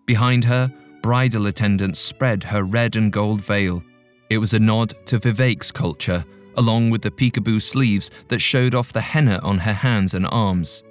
Behind 0.07 0.43
her, 0.45 0.73
bridal 1.03 1.45
attendants 1.45 1.99
spread 1.99 2.41
her 2.45 2.63
red 2.63 2.95
and 2.95 3.13
gold 3.13 3.41
veil. 3.41 3.83
It 4.31 4.39
was 4.39 4.55
a 4.55 4.59
nod 4.59 4.95
to 5.05 5.19
Vivek's 5.19 5.71
culture, 5.71 6.25
along 6.55 6.89
with 6.89 7.03
the 7.03 7.11
peekaboo 7.11 7.61
sleeves 7.61 8.09
that 8.29 8.39
showed 8.39 8.73
off 8.73 8.91
the 8.91 9.01
henna 9.01 9.39
on 9.43 9.59
her 9.59 9.73
hands 9.73 10.15
and 10.15 10.25
arms. 10.25 10.81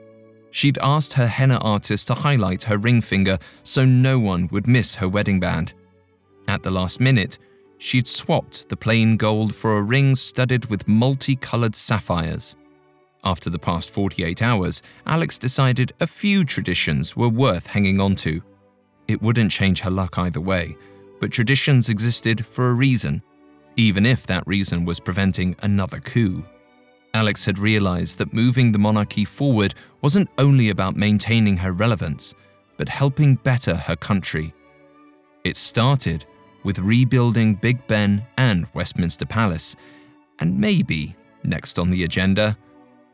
She'd 0.52 0.78
asked 0.80 1.14
her 1.14 1.26
henna 1.26 1.58
artist 1.58 2.06
to 2.06 2.14
highlight 2.14 2.62
her 2.62 2.78
ring 2.78 3.00
finger 3.00 3.40
so 3.64 3.84
no 3.84 4.20
one 4.20 4.46
would 4.52 4.68
miss 4.68 4.94
her 4.94 5.08
wedding 5.08 5.40
band. 5.40 5.74
At 6.46 6.62
the 6.62 6.70
last 6.70 7.00
minute, 7.00 7.38
she'd 7.78 8.06
swapped 8.06 8.68
the 8.68 8.76
plain 8.76 9.16
gold 9.16 9.54
for 9.54 9.76
a 9.76 9.82
ring 9.82 10.14
studded 10.14 10.66
with 10.66 10.88
multicolored 10.88 11.74
sapphires. 11.74 12.56
After 13.24 13.48
the 13.48 13.58
past 13.58 13.90
48 13.90 14.42
hours, 14.42 14.82
Alix 15.06 15.38
decided 15.38 15.92
a 16.00 16.06
few 16.06 16.44
traditions 16.44 17.16
were 17.16 17.28
worth 17.28 17.66
hanging 17.66 18.00
on 18.00 18.14
to. 18.16 18.42
It 19.08 19.22
wouldn't 19.22 19.50
change 19.50 19.80
her 19.80 19.90
luck 19.90 20.18
either 20.18 20.40
way, 20.40 20.76
but 21.20 21.32
traditions 21.32 21.88
existed 21.88 22.44
for 22.44 22.68
a 22.68 22.74
reason, 22.74 23.22
even 23.76 24.04
if 24.04 24.26
that 24.26 24.46
reason 24.46 24.84
was 24.84 25.00
preventing 25.00 25.56
another 25.62 26.00
coup. 26.00 26.44
Alix 27.14 27.44
had 27.44 27.58
realized 27.58 28.18
that 28.18 28.32
moving 28.32 28.72
the 28.72 28.78
monarchy 28.78 29.24
forward 29.24 29.74
wasn't 30.02 30.28
only 30.36 30.70
about 30.70 30.96
maintaining 30.96 31.56
her 31.56 31.72
relevance, 31.72 32.34
but 32.76 32.88
helping 32.88 33.36
better 33.36 33.74
her 33.74 33.96
country. 33.96 34.52
It 35.44 35.56
started 35.56 36.26
with 36.64 36.78
rebuilding 36.78 37.54
Big 37.54 37.86
Ben 37.86 38.26
and 38.36 38.66
Westminster 38.74 39.26
Palace, 39.26 39.76
and 40.40 40.58
maybe, 40.58 41.14
next 41.44 41.78
on 41.78 41.90
the 41.90 42.04
agenda, 42.04 42.58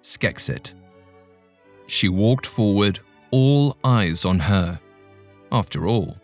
Skexit. 0.03 0.73
She 1.87 2.09
walked 2.09 2.47
forward, 2.47 3.01
all 3.31 3.77
eyes 3.85 4.25
on 4.25 4.39
her. 4.39 4.81
After 5.53 5.87
all, 5.87 6.17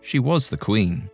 she 0.00 0.18
was 0.18 0.50
the 0.50 0.56
Queen. 0.56 1.10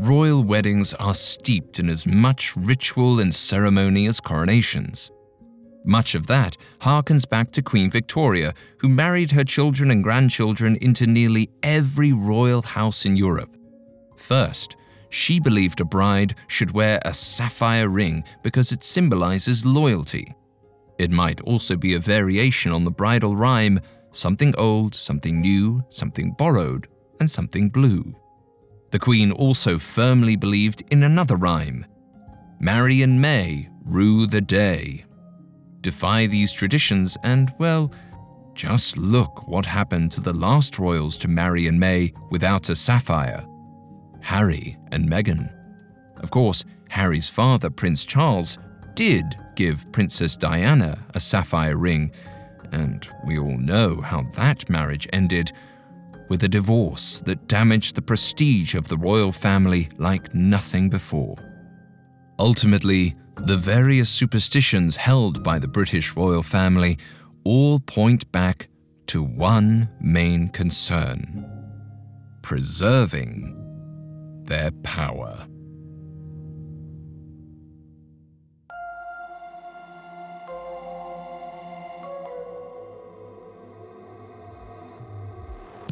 Royal 0.00 0.42
weddings 0.42 0.94
are 0.94 1.12
steeped 1.12 1.78
in 1.78 1.90
as 1.90 2.06
much 2.06 2.56
ritual 2.56 3.20
and 3.20 3.34
ceremony 3.34 4.06
as 4.06 4.18
coronations. 4.18 5.10
Much 5.84 6.14
of 6.14 6.26
that 6.26 6.56
harkens 6.80 7.28
back 7.28 7.50
to 7.52 7.62
Queen 7.62 7.90
Victoria, 7.90 8.52
who 8.78 8.88
married 8.88 9.30
her 9.30 9.44
children 9.44 9.90
and 9.90 10.04
grandchildren 10.04 10.76
into 10.80 11.06
nearly 11.06 11.50
every 11.62 12.12
royal 12.12 12.62
house 12.62 13.06
in 13.06 13.16
Europe. 13.16 13.56
First, 14.16 14.76
she 15.08 15.40
believed 15.40 15.80
a 15.80 15.84
bride 15.84 16.34
should 16.46 16.70
wear 16.70 17.00
a 17.04 17.12
sapphire 17.12 17.88
ring 17.88 18.24
because 18.42 18.72
it 18.72 18.84
symbolizes 18.84 19.66
loyalty. 19.66 20.34
It 20.98 21.10
might 21.10 21.40
also 21.40 21.76
be 21.76 21.94
a 21.94 21.98
variation 21.98 22.72
on 22.72 22.84
the 22.84 22.90
bridal 22.90 23.34
rhyme 23.34 23.80
something 24.12 24.54
old, 24.56 24.94
something 24.94 25.40
new, 25.40 25.84
something 25.88 26.32
borrowed, 26.32 26.88
and 27.20 27.30
something 27.30 27.68
blue. 27.68 28.14
The 28.90 28.98
Queen 28.98 29.30
also 29.30 29.78
firmly 29.78 30.36
believed 30.36 30.82
in 30.90 31.02
another 31.02 31.36
rhyme 31.36 31.86
Marry 32.58 33.00
and 33.00 33.20
May, 33.20 33.70
rue 33.84 34.26
the 34.26 34.42
day. 34.42 35.06
Defy 35.80 36.26
these 36.26 36.52
traditions, 36.52 37.16
and, 37.24 37.52
well, 37.58 37.92
just 38.54 38.96
look 38.96 39.48
what 39.48 39.64
happened 39.64 40.12
to 40.12 40.20
the 40.20 40.34
last 40.34 40.78
royals 40.78 41.16
to 41.18 41.28
marry 41.28 41.66
in 41.66 41.78
May 41.78 42.12
without 42.30 42.68
a 42.68 42.76
sapphire 42.76 43.46
Harry 44.20 44.76
and 44.92 45.08
Meghan. 45.08 45.50
Of 46.18 46.30
course, 46.30 46.64
Harry's 46.90 47.28
father, 47.28 47.70
Prince 47.70 48.04
Charles, 48.04 48.58
did 48.94 49.24
give 49.56 49.90
Princess 49.92 50.36
Diana 50.36 50.98
a 51.14 51.20
sapphire 51.20 51.78
ring, 51.78 52.12
and 52.72 53.08
we 53.24 53.38
all 53.38 53.56
know 53.56 54.00
how 54.02 54.24
that 54.34 54.68
marriage 54.68 55.08
ended 55.12 55.52
with 56.28 56.44
a 56.44 56.48
divorce 56.48 57.22
that 57.22 57.48
damaged 57.48 57.94
the 57.94 58.02
prestige 58.02 58.74
of 58.74 58.88
the 58.88 58.96
royal 58.96 59.32
family 59.32 59.88
like 59.96 60.34
nothing 60.34 60.90
before. 60.90 61.36
Ultimately, 62.38 63.16
the 63.46 63.56
various 63.56 64.08
superstitions 64.08 64.96
held 64.96 65.42
by 65.42 65.58
the 65.58 65.68
British 65.68 66.14
royal 66.16 66.42
family 66.42 66.98
all 67.44 67.80
point 67.80 68.30
back 68.32 68.68
to 69.06 69.22
one 69.22 69.88
main 70.00 70.48
concern 70.48 71.46
preserving 72.42 73.56
their 74.44 74.70
power. 74.82 75.46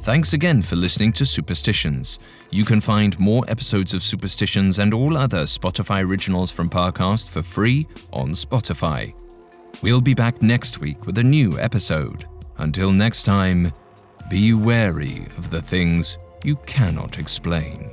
Thanks 0.08 0.32
again 0.32 0.62
for 0.62 0.74
listening 0.74 1.12
to 1.12 1.26
Superstitions. 1.26 2.18
You 2.48 2.64
can 2.64 2.80
find 2.80 3.18
more 3.20 3.44
episodes 3.46 3.92
of 3.92 4.02
Superstitions 4.02 4.78
and 4.78 4.94
all 4.94 5.18
other 5.18 5.42
Spotify 5.42 6.02
originals 6.02 6.50
from 6.50 6.70
Parcast 6.70 7.28
for 7.28 7.42
free 7.42 7.86
on 8.10 8.30
Spotify. 8.30 9.12
We'll 9.82 10.00
be 10.00 10.14
back 10.14 10.40
next 10.40 10.80
week 10.80 11.04
with 11.04 11.18
a 11.18 11.22
new 11.22 11.58
episode. 11.58 12.24
Until 12.56 12.90
next 12.90 13.24
time, 13.24 13.70
be 14.30 14.54
wary 14.54 15.26
of 15.36 15.50
the 15.50 15.60
things 15.60 16.16
you 16.42 16.56
cannot 16.66 17.18
explain. 17.18 17.90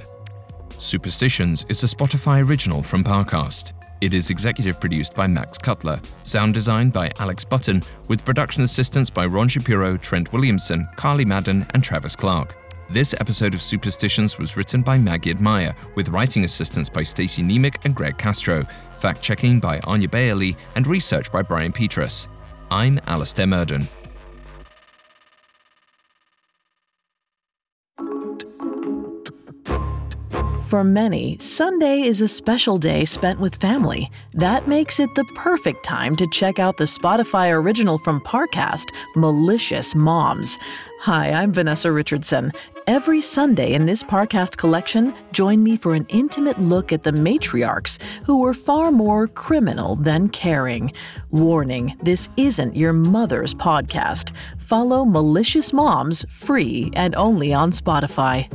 Superstitions 0.77 1.65
is 1.67 1.83
a 1.83 1.87
Spotify 1.87 2.47
original 2.47 2.81
from 2.81 3.03
Parcast. 3.03 3.73
It 4.01 4.13
is 4.13 4.29
executive 4.29 4.79
produced 4.79 5.13
by 5.13 5.25
Max 5.25 5.57
Cutler, 5.57 6.01
sound 6.23 6.53
designed 6.53 6.91
by 6.91 7.11
Alex 7.17 7.45
Button, 7.45 7.81
with 8.09 8.25
production 8.25 8.63
assistance 8.63 9.09
by 9.09 9.25
Ron 9.25 9.47
Shapiro, 9.47 9.95
Trent 9.97 10.33
Williamson, 10.33 10.87
Carly 10.97 11.23
Madden, 11.23 11.65
and 11.73 11.83
Travis 11.83 12.15
Clark. 12.15 12.55
This 12.89 13.15
episode 13.19 13.53
of 13.53 13.61
Superstitions 13.61 14.37
was 14.37 14.57
written 14.57 14.81
by 14.81 14.97
Maggie 14.97 15.33
Meyer, 15.35 15.73
with 15.95 16.09
writing 16.09 16.43
assistance 16.43 16.89
by 16.89 17.03
Stacey 17.03 17.41
Nemec 17.41 17.83
and 17.85 17.95
Greg 17.95 18.17
Castro, 18.17 18.65
fact 18.91 19.21
checking 19.21 19.59
by 19.59 19.79
Anya 19.85 20.09
Bailey, 20.09 20.55
and 20.75 20.85
research 20.85 21.31
by 21.31 21.41
Brian 21.41 21.71
Petrus. 21.71 22.27
I'm 22.69 22.99
Alastair 23.07 23.47
Murden. 23.47 23.87
For 30.65 30.83
many, 30.83 31.37
Sunday 31.37 32.01
is 32.01 32.21
a 32.21 32.27
special 32.27 32.79
day 32.79 33.05
spent 33.05 33.39
with 33.39 33.53
family. 33.53 34.09
That 34.33 34.67
makes 34.67 34.99
it 34.99 35.13
the 35.13 35.23
perfect 35.35 35.85
time 35.85 36.15
to 36.15 36.27
check 36.31 36.57
out 36.57 36.77
the 36.77 36.85
Spotify 36.85 37.53
original 37.53 37.99
from 37.99 38.19
Parcast, 38.21 38.89
Malicious 39.15 39.93
Moms. 39.93 40.57
Hi, 41.01 41.29
I'm 41.29 41.53
Vanessa 41.53 41.91
Richardson. 41.91 42.51
Every 42.87 43.21
Sunday 43.21 43.73
in 43.73 43.85
this 43.85 44.01
Parcast 44.01 44.57
collection, 44.57 45.13
join 45.31 45.61
me 45.61 45.77
for 45.77 45.93
an 45.93 46.07
intimate 46.09 46.59
look 46.59 46.91
at 46.91 47.03
the 47.03 47.11
matriarchs 47.11 48.01
who 48.25 48.39
were 48.39 48.55
far 48.55 48.91
more 48.91 49.27
criminal 49.27 49.95
than 49.97 50.29
caring. 50.29 50.91
Warning 51.29 51.95
this 52.01 52.27
isn't 52.37 52.75
your 52.75 52.93
mother's 52.93 53.53
podcast. 53.53 54.31
Follow 54.57 55.05
Malicious 55.05 55.71
Moms 55.71 56.25
free 56.27 56.89
and 56.95 57.13
only 57.13 57.53
on 57.53 57.69
Spotify. 57.69 58.49